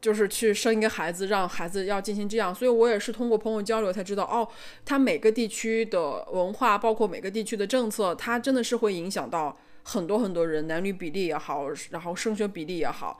[0.00, 2.54] 就是去生一个孩子，让孩子要进行这样。
[2.54, 4.46] 所以我也是通过朋友交流才知道，哦，
[4.84, 13.18] 他每个地区的文化，包括每个地区的政策，它真的是会影响到很多很多人，男女比例也好，然后升学比例也好，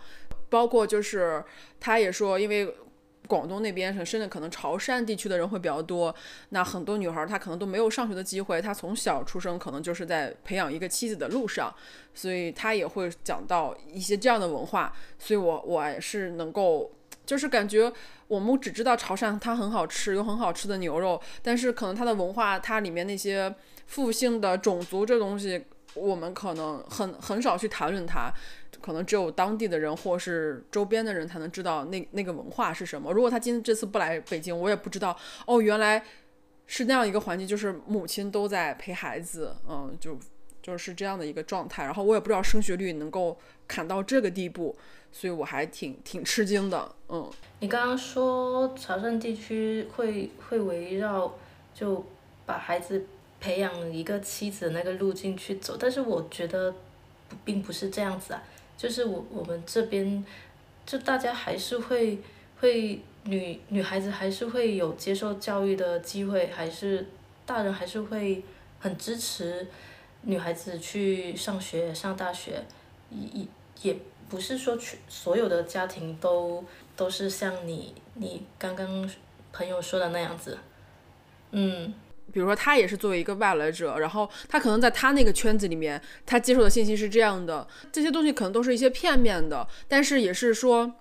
[0.50, 1.42] 包括就是
[1.80, 2.74] 他也说，因为。
[3.32, 6.14] 广东那边，甚至可能潮汕地区的人会比较多。
[6.50, 11.74] 那很多女孩她可能都没有上学的机会，她从小出生可能就是在培养一个妻子的路上，
[12.12, 14.92] 所以她也会讲到一些这样的文化。
[15.18, 16.92] 所以我我是能够，
[17.24, 17.90] 就是感觉
[18.28, 23.54] 我们只知道潮汕它很好吃，有很好吃的牛肉，但是可能它的文化，它里面那些
[23.86, 25.64] 复姓的种族这东西，
[25.94, 28.32] 我们可能很很少去谈论它。
[28.80, 33.12] 可能只有当地的人或是周边的人才能知道那那个文化是什么。
[33.12, 35.16] 如果他今天这次不来北京，我也不知道
[35.46, 36.02] 哦，原来
[36.66, 40.18] 是那样一个环境，就是母亲都在陪孩子，嗯，就
[40.60, 41.84] 就是这样的一个状态。
[41.84, 43.38] 然后我也不知道升学率能够
[43.68, 44.76] 砍到这个地步，
[45.12, 47.30] 所以我还挺挺吃惊的，嗯。
[47.60, 51.34] 你刚刚说潮汕地区会会围绕
[51.72, 52.04] 就
[52.44, 53.06] 把孩子
[53.42, 56.72] 培养一个妻子的那个路径去走，但是我觉得
[57.44, 58.40] 并不是这样子啊。
[58.78, 60.24] 就是我我们这边，
[60.86, 62.20] 就大家还是会
[62.60, 67.04] 会女女孩子还是会有接受教育的机会，还是
[67.44, 68.44] 大人还是会
[68.78, 69.66] 很支持
[70.22, 72.64] 女孩子去上学上大学，
[73.10, 73.44] 也
[73.82, 73.96] 也
[74.28, 76.64] 不是说去所有的家庭都
[76.96, 79.10] 都是像你你刚刚
[79.52, 80.56] 朋友说的那样子，
[81.50, 81.92] 嗯。
[82.32, 90.92] 比如说，他也是作为一个外来者，然后他可能在他那个圈子里面，他接受的信息是这样的，这些东西可能都是一些片面的，但是也是说，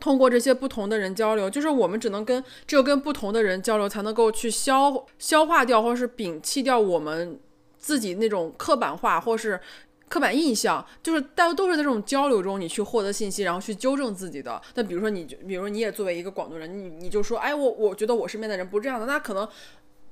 [0.00, 7.38] 通过这些不同的人交流，就是我们只能跟只有跟不同的人交流，才能够去消消化掉，或者是摒弃掉我们
[7.78, 9.60] 自己那种刻板化或是
[10.08, 14.62] 刻板印象，就是大家都是在这种交流中，你去获得信息，然后去纠正自己的。
[14.74, 19.46] 那比如说你，比如说你也作为一个广东人，你你就说，哎，我我觉得我身边的人不是这样的，那可能。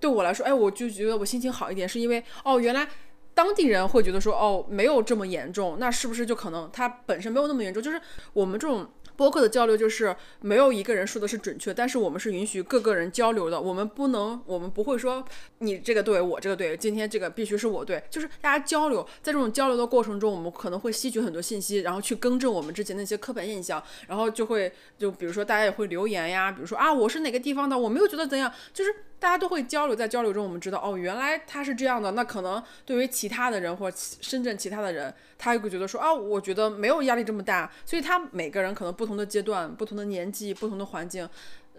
[0.00, 2.88] 对我来说，哎，我就觉得我心情好一点，是因为哦，原来
[3.34, 7.82] 当地人会觉得说，哦，没有这么严重，那是不是就可能他本身没有那么严重？
[7.82, 8.00] 就是
[8.32, 8.88] 我们这种。
[9.16, 13.60] 播客的交流就是没有一个人说的是准确，但是我们是允许各个人交流的。
[13.60, 15.24] 我们不能，我们不会说
[15.58, 39.06] 你这个对我这个对，今天这个必须是我对，就是大家交流，在这种交流的过程中，我们可能会吸取很多信息，然后去更正我们之前那些刻板印象，然后就会就比如说大家也会留言呀，比如说啊我是哪个地方的，我没有觉得怎样，就是大家都会交流，在交流中我们知道哦原来他是这样的，那可能对于其他的人或深圳其他的人，他也会觉得说啊我觉得没有压力这么大，所以他每个人可能不。
[39.06, 41.28] 同的阶段、不同的年纪、不同的环境，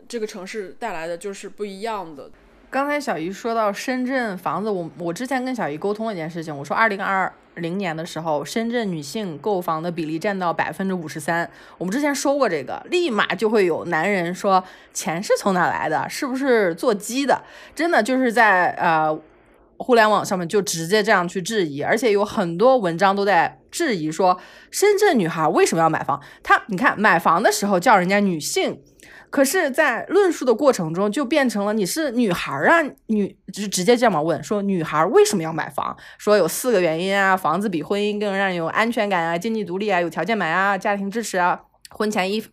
[0.07, 2.31] 这个城市带来的就是不一样的。
[2.69, 11.51] 刚才小姨说到深圳房子，我我之前跟小姨沟通了一件事情，我说二零二零年的时候，深圳女性购房的比例占到百分之五十三。
[11.77, 16.07] 我们之前说过这个，立马就会有男人说钱是从哪来的？
[16.07, 17.43] 是不是做鸡的？
[17.75, 19.19] 真的就是在呃。
[19.77, 24.39] 互联网上面就直接这样去质疑，而且有很多文章都在质疑说，
[24.71, 26.21] 深圳女孩为什么要买房？
[26.43, 28.81] 她你看买房的时候叫人家女性，
[29.29, 35.95] 可是，在论述的过程中就变成了你是女孩啊，女就是直接这么问说，女孩为什么要买房？
[36.17, 42.43] 说有四个原因啊，房子比婚姻更让人有安全感啊，经济独立啊，有条件买啊，家庭支持啊，婚前一。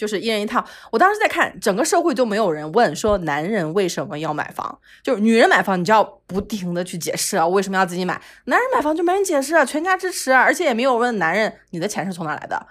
[0.00, 0.64] 就是一人一套。
[0.90, 8.18] 我当时在看，整个社会都没有人问说男人为什么要买房，就是女人买房，你就要不停的去解释啊，为什么要自己买？
[8.46, 12.66] 男人买房就没人解释啊，全家支持啊，而且也没有问男人你的钱是从哪来的，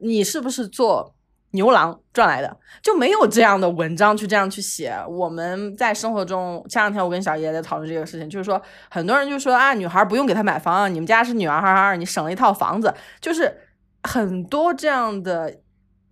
[0.00, 1.14] 你是不是做
[1.52, 4.94] 牛郎赚来的，就没有这样的文章去这样去写。
[5.08, 8.60] 我们在生活中，前两天我跟小叶在讨论这个事情，就是说
[8.90, 13.56] 很多人就说啊，女孩不用给他买房，你们家是女儿哈哈，你省了一套房子，就是
[14.02, 15.63] 很多这样的。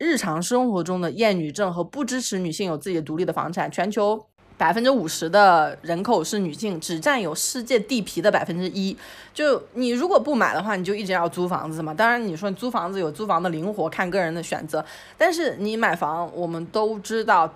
[0.02, 4.20] 日常生活中的厌女症和不支持女性有自己独立的房产，全球
[4.58, 8.96] 百分之五十的人口是女性，只占有世界地皮的百分之一。
[9.32, 11.94] 就你如果不买的话，你就一直要租房子嘛。
[11.94, 14.84] 当然，你说租房子有租房的灵活，看个人的选择。
[15.16, 17.54] 但是你买房，我们都知道，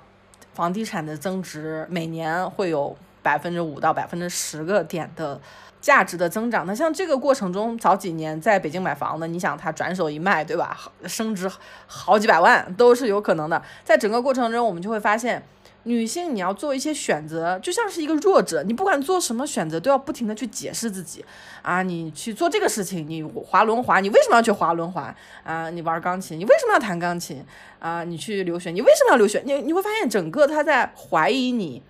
[0.54, 5.40] 房地产的增值每年会有百分之五到百分之十个点的。
[5.80, 10.76] 价值的增长，那像这个过程中，早几年在北京买房的，你想他转手一卖，对吧？
[11.06, 11.48] 升值
[11.86, 13.62] 好几百万都是有可能的。
[13.84, 15.42] 在整个过程中，我们就会发现，
[15.84, 21.24] 女性你要做一些选择，就像是一个弱者，你不管做什么选择，都要不停的去解释自己
[21.62, 21.82] 啊。
[21.82, 25.14] 你去做这个事情，你滑轮滑，你为什么要去滑轮滑
[25.44, 25.70] 啊？
[25.70, 27.44] 你玩钢琴，你为什么要弹钢琴
[27.78, 28.02] 啊？
[28.02, 29.40] 你去留学，你为什么要留学？
[29.44, 31.82] 你你会发现，整个他在怀疑你。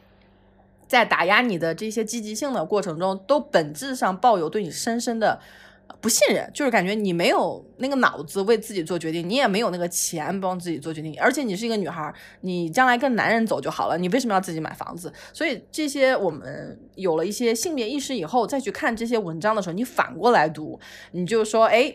[0.87, 5.41] 在打压你的这些积极性的过程中，都本质上抱有对你深深的
[6.01, 12.12] 不信任，就是感觉你没有那个脑子为自己做决定，你也没有那个钱帮自己做决定，而且你是一个女孩，
[12.43, 15.12] 你将来跟男人走就好了，你为什么要自己买房子？
[15.32, 20.78] 所以这些我们有了一些性别意识以后，再去看这些文章的时候，你反过来读，
[21.12, 21.93] 你就说，哎，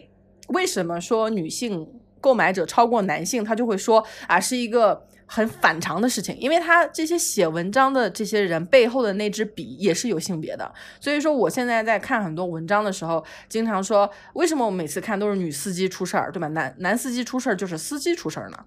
[0.49, 1.87] 为什么说女性
[2.19, 3.43] 购买者超过男性？
[3.43, 5.05] 他就会说啊，是一个。
[5.34, 10.69] 很反常的事情，因为他这些写文章的这些人背后的那支笔也是有性别的，
[10.99, 16.49] 所以说我现在在看很多文章的时候，经常说为什么我每次看都是女司机出事儿，对吧？
[16.49, 18.57] 男男司机出事儿就是司机出事儿呢？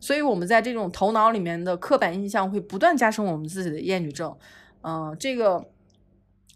[0.00, 4.34] 所以我们在这种头脑里面的刻板印象会不断加深我们自己的厌女症，
[4.82, 5.62] 嗯，这个。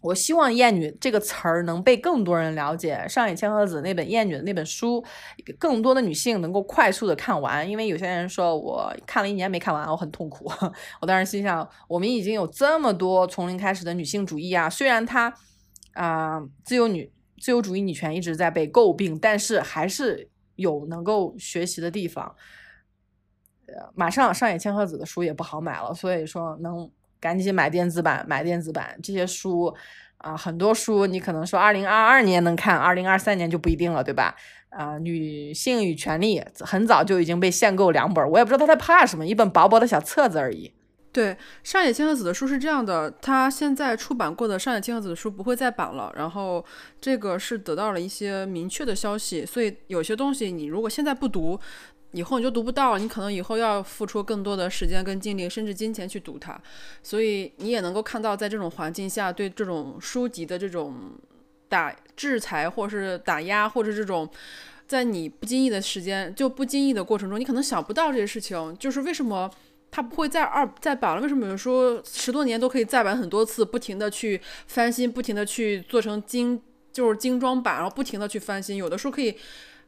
[0.01, 3.05] 我希望“厌女”这个词儿能被更多人了解。
[3.09, 5.03] 上野千鹤子那本《厌女》的那本书，
[5.57, 7.69] 更多的女性能够快速的看完。
[7.69, 10.49] 因为有些人说我看了一年没看完，我很痛苦。
[11.01, 15.33] 我当时心想，我们已经有这么多从零开始的女性主义啊，虽然它
[15.93, 22.33] 啊自由女自由主义女权一直在被诟病，但是还是有能够学习的地方。
[23.93, 26.89] 马上上野千鹤子的书也不好买了，所以说能。
[27.19, 29.73] 赶紧买电子版，买电子版这些书
[30.17, 34.35] 啊，很多书你可能说二零二二年能看，二零二三年就不一定了，对吧？
[34.69, 40.71] 啊，女性与权利很早就已经被限购两本，我也不知道他在怕什么，一本薄薄的小册子而已。
[41.11, 46.63] 对，上野千鹤子的书是这样的，他现在出版过的上野千鹤子的书不会再版了，然后
[47.01, 51.59] 这个是得到了一些明确的消息，所以有些东西你如果现在不读。
[52.11, 56.59] 以后你就读不到了，你可能以后要付出更多的时间跟精力，甚至金钱去读它。
[57.03, 61.11] 所以你也能够看到，在这种环境下，对这种书籍的这种
[61.67, 64.27] 打制裁，或是打压，或者这种
[64.87, 68.75] 在你不经意的时间，就不经意的过程中，你可能想不到这些事情。
[68.79, 69.47] 就是为什么
[69.91, 71.21] 它不会再二再版了？
[71.21, 76.59] 为什么有人说十多年都可以再版很多次，不停的去翻新，不停的去做成精
[76.91, 79.35] 就是精装版，然后不停的去翻新，有的书可以。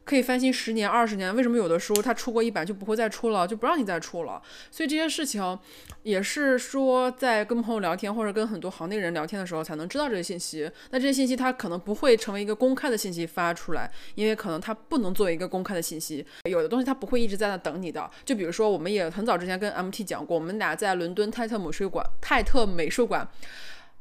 [0.04, 4.42] 可以翻新十年、二十年，为什么有的书它出过一版就不会再出了，就不让你再出了？
[4.70, 5.58] 所以这些事情
[6.02, 10.70] 也是说，在跟朋友聊天或者跟很多行内人聊天的时候才能知道这些信息。
[10.90, 16.24] 那这些信息它可能不会成为一个公开的信息发出来，因为可能它不能作为一个公开的信息。
[16.50, 18.10] 有的东西它不会一直在那等你的。
[18.24, 23.28] 就比如说，我们也很早之前跟 MT 讲过，我们俩在伦敦泰特美术馆，泰特美术馆。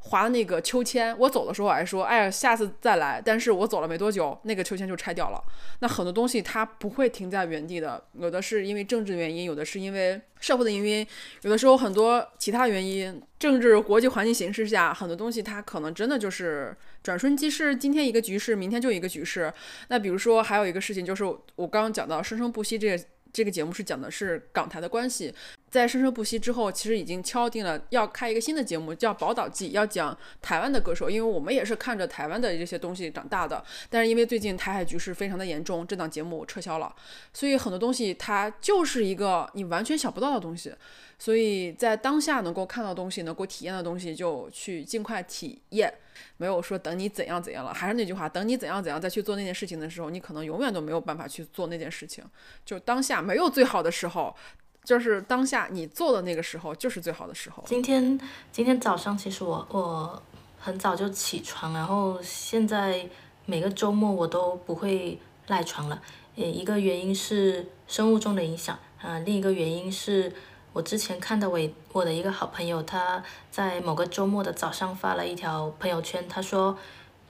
[0.03, 3.21] 划那个秋千，我走的时候还说，哎呀，下次再来。
[3.23, 5.41] 但是我走了没多久，那个秋千就拆掉了。
[5.79, 11.07] 那很多东西它不会停在原地的，有的是因为政治原因，有的是因为社会的原因，
[11.43, 13.21] 有的时候很多其他原因。
[13.39, 19.53] 政治国际环境形势下，很多东西它可能真的就是转瞬即逝，今天一个局势，明天就一个局势。
[19.87, 23.03] 那比如说还有一个事情，就是我刚刚讲到《生生不息》这个。
[23.33, 25.33] 这个节目是讲的是港台的关系，
[25.71, 33.63] 在生生不息之后，其实已经敲定了要开一个新的节目，叫《宝岛记》，要讲台湾的歌手，因为我们也是看着台湾的这些东西长大的。
[33.89, 36.93] 但是因为最近台海局势非常的严重，这档节目撤销了，
[37.33, 40.73] 所以很多东西它就是一个你完全想不到的东西。
[41.17, 45.93] 所以在当下能够看到东西、能够体验的东西，就去尽快体验。
[46.37, 52.23] 没有说等你怎样怎样了，还是那句话，等你怎样怎样再去做那件事情的时候，你可能永远都没有办法去做那件事情。
[52.65, 54.35] 就当下没有最好的时候，
[54.83, 57.63] 就是当下你做的那个时候就是最好的时候。
[57.65, 58.19] 今天
[58.51, 60.21] 今天早上其实我我
[60.59, 63.07] 很早就起床，然后现在
[63.45, 66.01] 每个周末我都不会赖床了。
[66.35, 70.31] 呃，一个原因是生物钟的影响，啊，另一个原因是。
[70.73, 71.59] 我之前看到我
[71.91, 73.21] 我的一个好朋友，他
[73.51, 76.77] 在某个周末的早上发了一条朋友圈，他说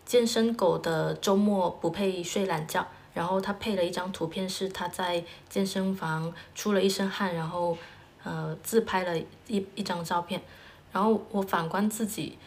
[0.06, 7.78] 健身狗的周末不配睡懒觉，然后他配了一张图片，是他在健身房出了一身汗，然后
[8.24, 10.42] 呃自拍了一一张照片，
[10.92, 12.38] 然后我反观自己，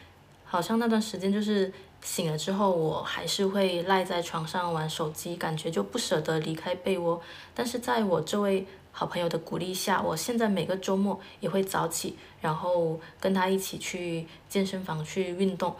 [0.44, 7.20] 好像那段时间就是醒了之后，我还是会赖在床上玩手机，感觉就不舍得离开被窝，
[7.54, 8.66] 但是在我这位。
[8.96, 15.74] 好朋友的鼓励下，我现在每个周末也会早起，然后跟他一起去健身房去运动。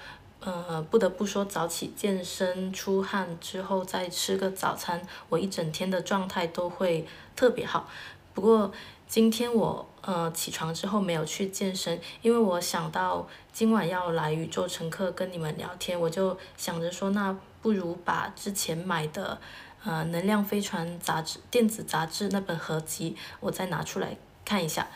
[0.45, 7.89] 呃，不得不说，早起健身出汗之后再吃个早餐，我一整天的状态都会特别好。
[8.35, 8.71] 不过
[9.09, 19.41] 今天我呃起床之后没有去健身，因为我想到今晚要来宇宙乘客跟你们聊天，我就想着说，那不如把之前买的
[19.83, 24.89] 呃能量飞船杂志电子杂志那本合集，我再拿出来看一下。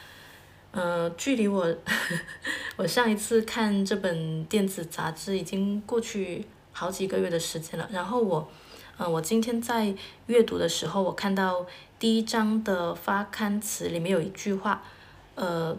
[0.79, 1.76] 呃，距离我
[2.79, 7.89] 我上一次看这本电子杂志已经过去好几个月的时间了。
[7.93, 8.49] 然后我，
[8.97, 9.93] 呃，我今天在
[10.26, 11.66] 阅读的时候，我看到
[11.99, 14.83] 第一章的发刊词里面有一句话，
[15.35, 15.76] 呃。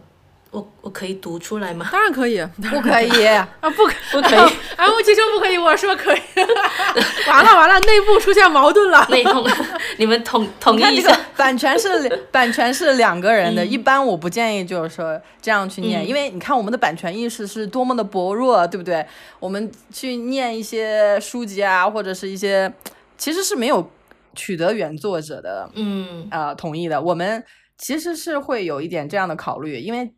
[0.52, 1.88] 我我可以读出来吗？
[1.91, 4.39] 当然可以，不可以啊，不可不可以。
[4.76, 6.20] 啊，我其实不可以，我说可以。
[7.30, 9.06] 完了完了，内部出现矛盾了。
[9.10, 9.47] 内讧，
[9.97, 11.16] 你们统统一一下。
[11.38, 19.06] 版权是 版权是两个人的，一般我不建议就是说这样去念，因为你看我们的版权意识是多么的薄弱，对不对？
[19.39, 22.74] 我们去念一些书籍啊，或者是一些
[23.20, 23.88] 其实是没有
[24.34, 27.43] 取得原作者的嗯呃同意的，我们
[27.78, 30.12] 其实是会有一点这样的考虑，因为。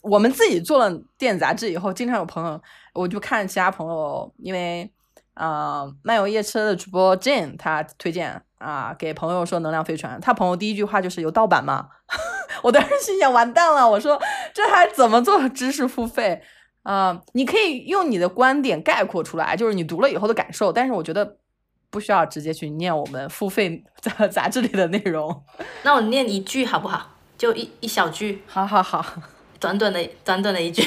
[0.00, 2.60] 我们自己做了电子杂志以后，经常有朋友，
[2.94, 4.90] 我就看其他朋友，因为
[5.34, 11.88] 啊，漫游夜车的主播 Jane 他推荐啊，给朋友说能量飞船，他朋友第一句话就是有盗版吗？
[12.62, 14.20] 我当时心想完蛋了，我说
[14.52, 16.42] 这还怎么做知识付费
[16.82, 17.20] 啊？
[17.32, 21.36] 你可以用你的观点概括出来，就是你读了以后的感受，但是我觉得
[21.90, 25.42] 不需要直接去念我们付费杂 杂志里的内容。
[25.82, 27.16] 那我念一句好不好？
[27.38, 28.42] 就一一小句。
[28.46, 29.04] 好好好。
[29.60, 30.82] 短短的短短的一句，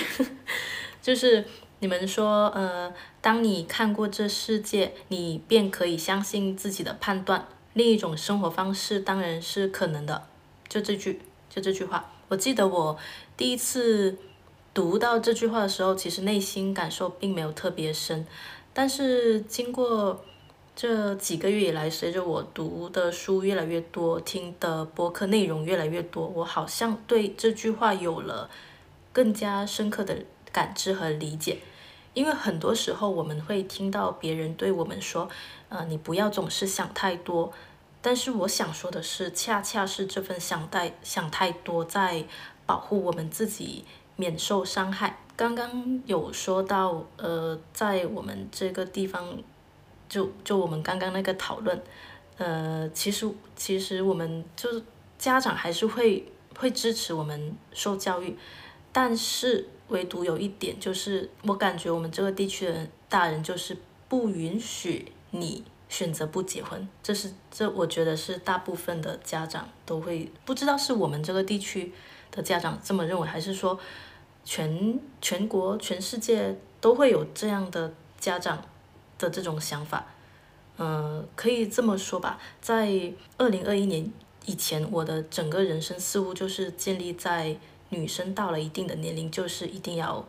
[1.01, 1.45] 就是
[1.80, 7.47] 你们说，呃，当你看过这世界，你便可以相信自己的判断。
[7.74, 10.24] 另一种生活方式当然是可能的。
[10.67, 12.11] 就这句，就这句话。
[12.30, 12.97] 我记得我
[13.38, 14.17] 第一次
[14.74, 18.26] 读到这句话的时候，其实内心感受并没有特别深。
[18.74, 20.26] 但是经过
[20.76, 28.49] 这几个月以来，随着我读的书越来越多，听的播客内容越来越多，我好像对这句话有了
[29.11, 30.17] 更加深刻的
[30.51, 31.59] 感知和理解。
[32.15, 35.30] 因为很多时候我们会听到别人对我们说
[35.69, 37.53] ：“呃，你不要总是想太多。”
[38.01, 42.26] 但是我想说的是，恰恰是这份想太想太多，在
[42.65, 45.19] 保护我们自己免受伤害。
[45.36, 49.38] 刚刚有说到，呃，在我们这个地方。
[50.14, 51.82] 就就我们刚刚那个讨论，
[52.38, 54.84] 呃，其实其实我们就是
[55.18, 56.24] 家长还是会
[56.55, 58.38] 会支持我们受教育，
[58.91, 63.76] 但是唯独有一点就是，我感觉我们这个地区的大人就是
[64.07, 71.91] 不允许你选择不结婚，这是这我觉得是大部分的家长都会不知道是我们这个地区
[72.30, 73.80] 的家长这么认为，还是说
[74.45, 78.64] 全全国全世界都会有这样的家长。
[79.24, 80.05] 的这种想法，
[80.78, 84.11] 嗯，可以这么说吧，在二零二一年
[84.45, 87.55] 以前，我的整个人生似乎就是建立在
[87.89, 90.26] 女生到了一定的年龄就是一定要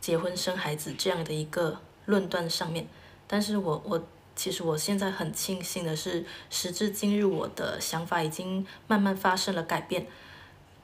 [0.00, 2.86] 结婚生孩子这样的一个论断上面。
[3.26, 4.00] 但是我我
[4.36, 10.06] 其实我现在很庆幸的是，时至今日，我的想法已经慢慢发生了改变。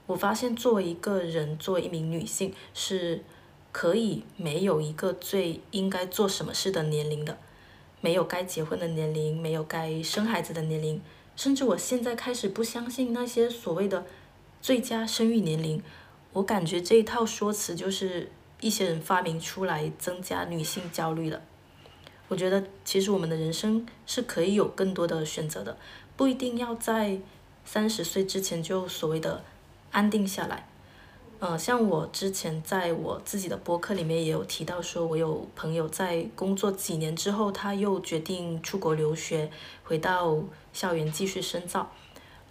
[0.07, 3.23] 我发现作为一个人，作为一名女性是。
[3.71, 7.37] 可以没有一个最应该做什么事的年龄的，
[8.01, 11.01] 没有该结婚的年龄，没有该生孩子的年龄，
[11.35, 14.05] 甚至我现在开始不相信那些所谓的
[14.61, 15.81] 最佳生育年龄。
[16.33, 21.41] 我感觉这一套说辞就是一些人发明出来增加女性焦虑的。
[22.27, 25.77] 我觉得其实我们的人生是可以有更多的选择的，
[26.15, 27.19] 不一定要在
[27.65, 29.43] 三十岁之前就所谓的
[29.91, 30.67] 安定下来。
[31.39, 39.49] 呃，像我之前在我自己的博客里面也有提到，说我有朋友在工作几年之后，他又决定出国留学，
[39.85, 40.37] 回到
[40.73, 41.89] 校园继续深造。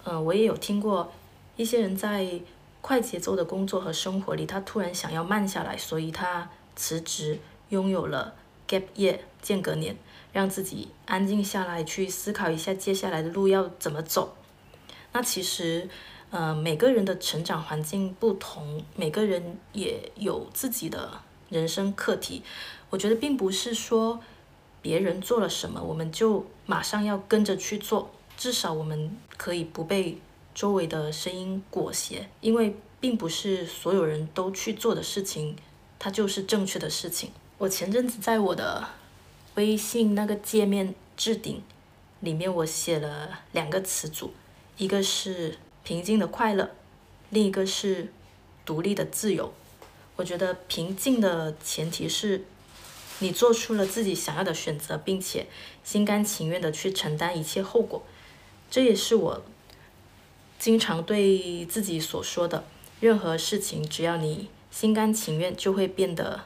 [0.05, 1.12] 呃，我也有听过
[1.57, 2.41] 一些人在
[2.80, 8.32] 快节奏的工作和生活里，他突然想要慢下来，所以他辞职，拥有了
[8.66, 9.95] gap year 间隔年，
[10.32, 14.34] 让自己安静下来，去思考一下接下来的路要怎么走。
[15.12, 15.91] 那其实。
[16.31, 22.43] 呃，每个人的成长环境不同，每个人也有自己的人生课题。
[22.91, 24.20] 我觉得并不是说
[24.83, 28.11] 别人做了什么，我们就马上要跟着去做。
[28.37, 30.18] 至少我们可以不被
[30.55, 35.57] 周围的声音裹挟，因为并不是所有人都去做的事情，
[35.99, 37.31] 它就是正确的事情。
[37.57, 38.87] 我前阵子在我的
[39.55, 41.62] 微信那个界面置顶
[42.20, 44.35] 里面，我写了两个词组，
[44.76, 45.57] 一个是。
[45.89, 46.70] 平静的快乐，
[47.30, 48.12] 另一个是
[48.66, 49.51] 独立的自由。
[50.16, 52.45] 我觉得平静的前提是，
[53.20, 55.47] 你做出了自己想要的选择，并且
[55.82, 58.03] 心甘情愿的去承担一切后果。
[58.70, 59.43] 这也是我
[60.59, 62.64] 经常对自己所说的：
[63.01, 66.43] 任何事情，只要你心甘情愿，就会变得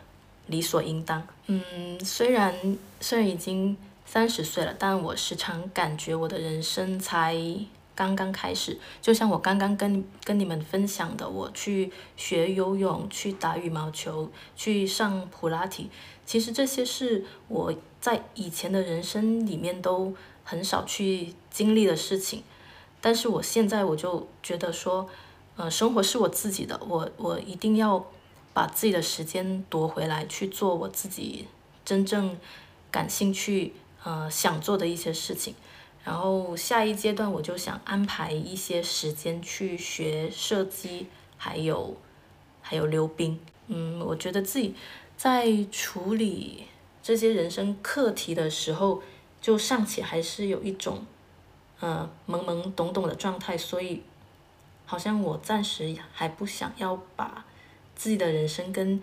[0.46, 1.26] 理所应当。
[1.48, 3.76] 嗯，虽然虽然已经
[4.06, 7.36] 三十岁了，但我时常感觉我的人生才
[7.94, 8.78] 刚刚开始。
[9.00, 15.88] 就像我刚刚跟跟你们分享的，我去学游泳、去打羽毛球、去上普拉提，
[16.24, 20.14] 其实这些是我在以前的人生里面都
[20.44, 22.42] 很少去经历的事情。
[23.00, 25.08] 但是我现在我就觉得说，
[25.56, 28.04] 呃，生活是我自己的，我我一定要。
[28.54, 31.48] 把自己的时间夺回来，去做我自己
[31.86, 32.36] 真正
[32.90, 33.72] 感兴趣、
[34.04, 35.54] 呃想做的一些事情。
[36.04, 41.96] 然后下一阶段，我就想安排一些时间去学射击，还有
[42.60, 43.38] 还有溜冰。
[43.68, 44.74] 嗯，我觉得自己
[45.16, 46.64] 在处理
[47.02, 49.02] 这些人生课题的时候，
[49.40, 51.04] 就尚且还是有一种
[51.80, 54.02] 呃懵懵懂懂的状态，所以
[54.84, 57.44] 好像我暂时还不想要把。
[57.94, 59.00] 自己的人生跟，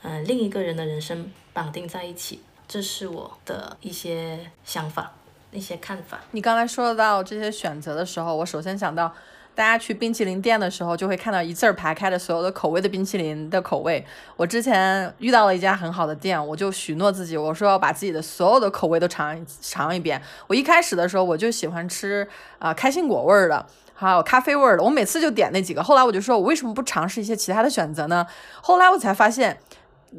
[0.00, 5.12] 呃，另一个人的人生绑定在一起，这是我的一些想法、
[5.50, 6.18] 一些看法。
[6.32, 9.12] 你刚才说到这些选择的时候，我首先想到，
[9.54, 14.04] 大家去冰淇淋店的时候，就会看到一字儿排开的所有的口味的冰淇淋的口味。
[14.36, 20.20] 我之前遇到了一家很好的店，我就许诺自己，我说要把自己的所有的口味都尝尝一遍。
[20.46, 22.28] 我一开始的时候，我就喜欢吃
[22.58, 23.66] 啊开心果味儿的。
[24.00, 25.82] 还有咖啡味儿的，我每次就点那几个。
[25.82, 28.24] 后来我就说，我为什么不尝试一些其他的选择呢？
[28.62, 29.58] 后来我才发现，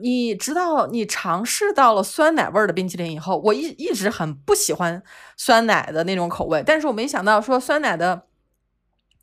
[0.01, 5.01] 你知道，你尝试到了酸奶味儿的冰淇淋以后，我一一直很不喜欢
[5.37, 6.63] 酸奶的那种口味。
[6.65, 8.23] 但是我没想到，说酸奶的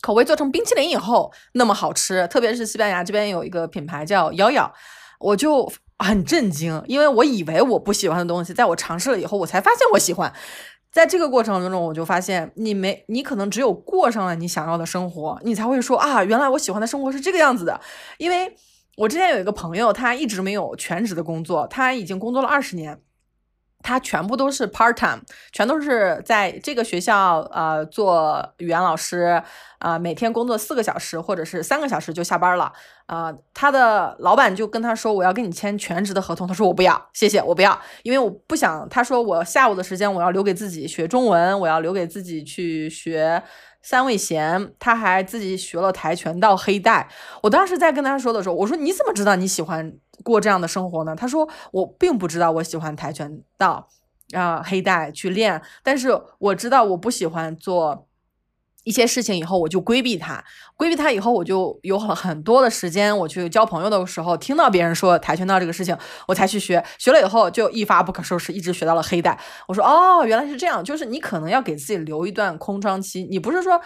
[0.00, 4.72] 口味做成冰淇淋以后那么好吃，特别是西班牙这边有一个品牌叫摇摇，
[5.20, 10.32] 我就很震惊，因为我以为我不喜欢的东西，在我尝试了以后，我才发现我喜欢。
[10.92, 17.78] 在这个过程当中，我就发现你没，你可能只有过上了你想要的生活，你才会说啊，原来我喜欢的生活是这个样子的。
[18.16, 18.56] 因为
[18.96, 23.00] 我之前有一个朋友，他一直没有全职的工作，他已经工作了二十年。
[23.82, 25.20] 他全部都是 part time，
[25.52, 29.40] 全都是在这个学校呃做语言老师
[29.78, 32.72] 啊，每天工作四个小时或者是三个小时就下班了
[33.04, 33.32] 啊。
[33.54, 43.40] 他的老板就跟他说：“我要跟你签全职的合同。”他说：“我不要，谢谢，我不要，因为我不想。”他说：“我下午的时间我要留给自己学中文，我要留给自己去学。”
[43.88, 47.08] 三味贤，他还自己学了跆拳道黑带。
[47.40, 49.92] 我当时在跟他说的时候，我说：“你怎么知道你喜欢
[50.24, 53.86] 过这样的生活呢？”他说：“我并不知道我喜欢跆拳道
[54.32, 58.08] 啊黑带去练，但是我知道我不喜欢做。”
[58.86, 60.42] 一些事情以后我就规避他，
[60.76, 63.16] 规避他以后我就有了很多的时间。
[63.18, 65.96] 我去交朋友的时候，听到别人说跆拳道这个事情，
[66.28, 66.82] 我才去学。
[66.96, 69.36] 学了以后就一发不可收拾，一直学到了黑带。
[69.66, 73.24] 我说哦，原来是这样，就是你可能要给自己留一段空窗期。
[73.28, 73.80] 你不是说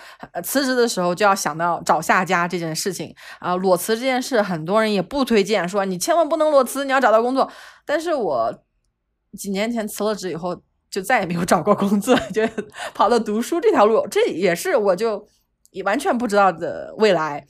[0.44, 3.57] 辞职的时候就要想到找下家这件事情啊？
[3.57, 7.51] 裸辞这件事，很多人也不推荐，说你千万不能裸辞，你要找到工作。
[7.86, 8.55] 但是我
[9.38, 10.61] 几年前辞了职以后。
[10.91, 12.43] 就再也没有找过工作， 就
[12.93, 15.26] 跑到读书这条路，这也是我就
[15.70, 17.47] 也完全不知道的未来。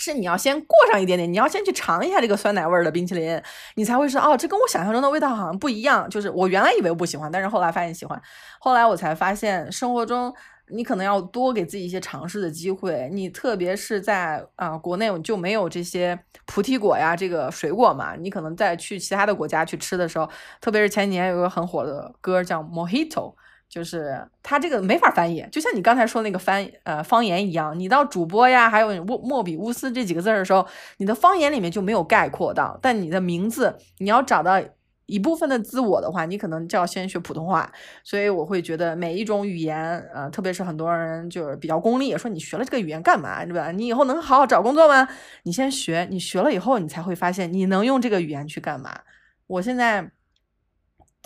[0.00, 3.42] 是你要先过上一点点，你要先去尝一下这个酸奶味儿的冰淇淋，
[3.74, 6.08] 你才会说哦，这跟我想象中的味道好像不一样。
[6.08, 8.20] 就是我原来以为我不喜欢，但是后来发现喜欢，
[8.60, 10.32] 后来我才发现生活中。
[10.70, 20.28] 你可能要多给自己一些尝试的机会，你特别是在啊国内就没有这些菩提果呀这个水果嘛，你可能在去其他的国家去吃的时候，
[20.60, 23.34] 特别是前几年有个很火的歌叫 Mojito，
[23.68, 30.66] 就是它这个没法翻译，就像你刚才说那个翻呃方言一样，你到主播呀还有莫莫比乌斯这几个字的时候，
[30.98, 34.60] 你的方言里面就没有概括到，但你的名字你要找到。
[35.08, 37.72] 一部分的自我的话，你可能就要先学普通话，
[38.04, 43.72] 所以我会觉得每一种语言，呃，特别是很多人就是比较功利，说你学了这个语言干嘛，对吧？
[43.72, 45.08] 你以后能好好找工作吗？
[45.44, 49.00] 你先学，你学了以后，你才会发现你能用这个语言去干嘛。
[49.46, 50.10] 我现在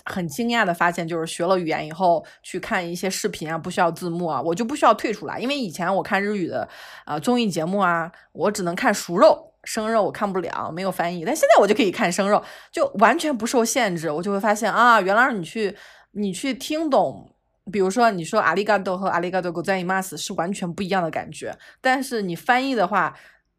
[0.05, 6.65] 很惊讶的发现，就是学了语言以后，去看一些视频啊，不需要字幕啊，我就不需要退出来，因为以前我看日语的
[7.03, 9.52] 啊综艺节目啊，我只能看熟肉。
[9.64, 12.42] 生肉我看不了，没有翻译，但现在我就可以看生肉，
[12.72, 14.10] 就完全不受限制。
[14.10, 15.76] 我就会发现啊，原来你去
[16.12, 17.34] 你去听懂，
[17.70, 23.14] 比如说你说阿里嘎多和阿里嘎多ございます是完全不一样的感觉，但是你翻译的话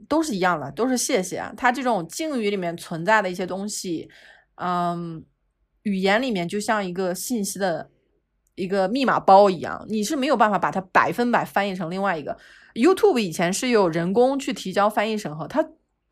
[0.07, 1.43] 都是一样的，都是谢谢。
[1.57, 4.09] 它这种敬语里面存在的一些东西，
[4.55, 5.23] 嗯，
[5.83, 7.89] 语言里面就像一个信息的
[8.55, 12.37] 一个密码包一样，你是没有办法把它百分百翻译成另外一个。
[12.73, 15.65] YouTube 以前是有人工去提交翻译审核，它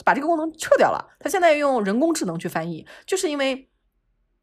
[0.04, 3.68] 把这个功能撤掉了，它现在用人工智能去翻译，就是因为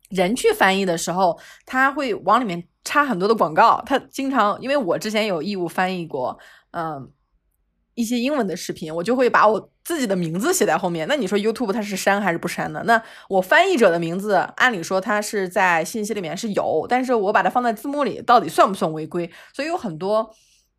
[0.10, 6.38] 人去翻译的时候，他会往里面插很多的广告，他经常，因为我之前有义务翻译过，
[6.72, 7.12] 嗯。
[7.96, 11.06] 一些英文的视频，我就会把我自己的名字写在后面。
[11.10, 12.82] 那你说 YouTube 它是删还是不删呢？
[12.86, 19.30] 那我翻译者的名字，按理说它是在信息里面是有，但是我把它放在字幕里，到底算不算违规？
[19.54, 20.34] 所以有很多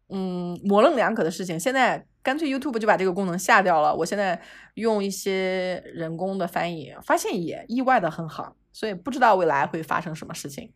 [0.08, 1.60] 嗯模棱两可的事情。
[1.60, 3.94] 现在干脆 YouTube 就把这个功能下掉了。
[3.94, 4.40] 我现在
[4.74, 8.56] 用一些人工的翻译，发现也意外的很好。
[8.72, 10.72] 所以不知道未来会发生什么事情，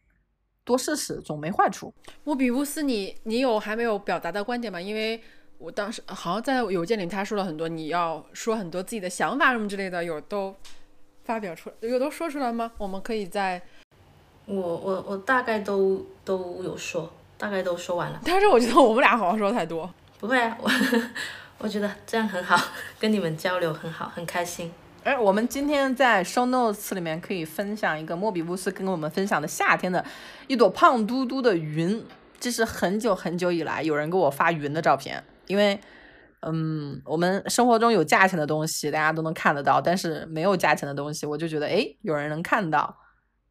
[0.65, 1.95] 多试试总没坏处。
[2.25, 4.81] 莫比乌斯，你你有还没有表达的观点吗？
[4.81, 5.21] 因为。
[5.57, 10.55] 我当时好像在邮件里，他说了很多，你要说很多自己的想法什么之类的，有都
[11.25, 12.73] 发表出来，有都说出来吗？
[12.77, 13.63] 我们可以在，
[14.47, 18.21] 我我我大概都都有说，大概都说完了。
[18.25, 19.89] 但是我觉得我们俩好像说的太多。
[20.19, 20.71] 不会啊，我
[21.59, 22.59] 我觉得这样很好，
[22.99, 24.73] 跟你们交流很好，很开心。
[25.03, 30.03] 哎，我们今天在 show notes 里面可以分享一个莫比乌斯跟我们分享的夏天的
[30.47, 32.03] 一朵胖嘟嘟的云，
[32.41, 35.23] 这是很久很久以来有人给我发云的照片。
[35.47, 35.79] 因为，
[36.41, 42.97] 嗯，我们生活中有价钱的东西，大家都能看得到，但是没有价钱的东西，我就觉得，哎，有人能看到。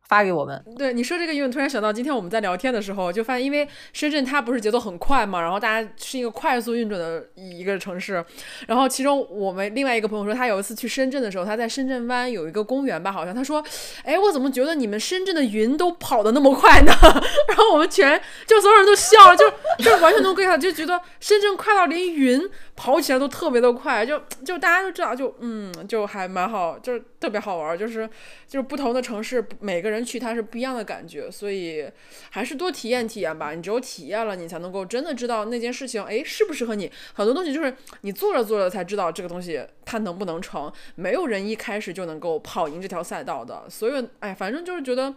[0.08, 0.64] 发给我们。
[0.78, 8.24] 对你说这个，因为突然想到，今天我们在聊天的时候，就发现，因为深圳它不是节奏很快嘛，然后大家是一个快速运转的一个城市。
[8.68, 13.64] 然后其中我们另外一个朋友说，他有一次去深圳的时候，他在深圳湾有一个公园吧，好像他说，
[14.04, 16.92] 哎，我怎么觉得你们深圳的云都跑得那么快呢？
[17.48, 19.50] 然后我们全就所有人都笑了，就
[19.80, 22.42] 就完全都 get 就觉得深圳快到连云
[22.76, 28.08] 跑起来都特别的快，就就大家都知道，就嗯，就还蛮好，就是特别好玩，就是
[28.48, 29.93] 就是不同的城市每个。
[29.94, 31.90] 人去它是不一样的感觉，所以
[32.32, 33.54] 还是多体验体验吧。
[33.54, 36.92] 你只有体验了，你才能够真的知道那件事情，哎，适不适合你。
[37.14, 40.72] 很多东西就是你做着做着才知道这个东西它能不能成。
[40.96, 43.64] 没有人一开始就能够跑赢这条赛道的。
[43.70, 45.14] 所以，哎，反正就是觉得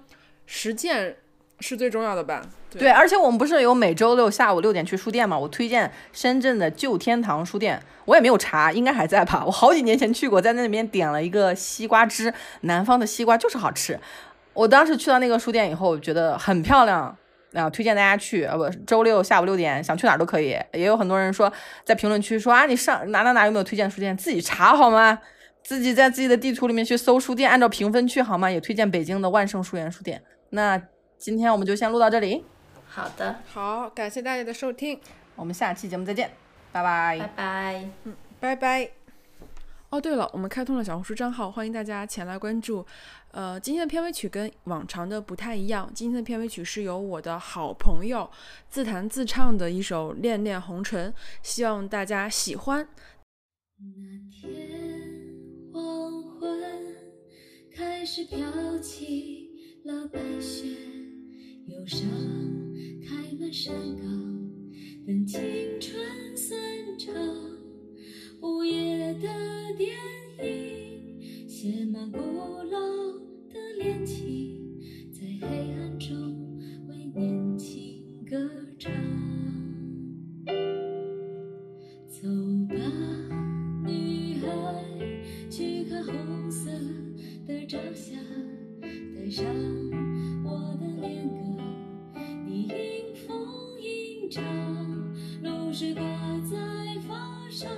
[0.46, 1.16] 实践
[1.60, 2.42] 是最重要的吧。
[2.70, 5.38] 对，而且我们不是有每周六下午六点去书店吗？
[5.38, 9.42] 我推荐深圳的旧天堂书店，我也没有查，应该还在吧。
[9.46, 13.98] 我好几年前去过，在那里面点了一个西瓜汁，南方的西瓜就是好吃。
[14.56, 17.16] 我当时去到那个书店以后，觉得很漂亮，
[17.52, 18.44] 啊，推荐大家去。
[18.44, 20.58] 呃，不，周六下午六点想去哪儿都可以。
[20.72, 21.52] 也有很多人说
[21.84, 24.16] 在评论区说啊，你上哪哪哪有没有推荐书店？
[24.16, 25.18] 自己查好吗？
[25.62, 28.50] 自己在自己的地图里面去搜书店，按照评分去好吗？
[28.50, 30.22] 也推荐北京的万盛书园书店。
[30.50, 30.80] 那
[31.18, 32.44] 今天我们就先录到这里。
[32.86, 34.98] 好的，好，感谢大家的收听，
[35.34, 36.30] 我们下期节目再见，
[36.72, 39.05] 拜拜，拜拜，嗯，拜拜。
[39.96, 42.84] 哦，对了，我们开通了小红书账号，欢迎大家前来关注。
[43.30, 45.90] 呃，今天的片尾曲跟往常的不太一样。
[45.94, 48.30] 今天的片尾曲是由我的好朋友
[48.68, 51.10] 自弹自唱的一首《恋恋红尘》，
[51.42, 52.86] 希望大家喜欢。
[53.78, 53.84] 那
[54.30, 54.68] 天
[55.72, 56.60] 黄昏
[57.74, 59.48] 开始飘起
[59.86, 60.76] 了白雪，
[61.68, 62.06] 忧伤
[63.02, 64.04] 开满山岗，
[65.06, 65.40] 等青
[65.80, 66.54] 春散
[66.98, 67.55] 场。
[68.40, 69.28] 午夜的
[69.76, 69.96] 电
[70.42, 72.78] 影写满古老
[73.48, 73.56] 的。
[73.78, 74.80] 恋情
[75.12, 76.58] 在黑暗中
[76.88, 78.90] 为年轻歌唱，
[82.08, 82.26] 走
[82.68, 82.74] 吧，
[83.84, 84.46] 女孩，
[85.50, 86.70] 去看红色
[87.46, 88.16] 的朝霞，
[88.80, 89.44] 带上
[90.42, 91.62] 我的恋歌，
[92.46, 94.42] 你迎风吟唱，
[95.42, 96.02] 露水挂
[96.50, 96.56] 在
[97.06, 97.68] 发梢，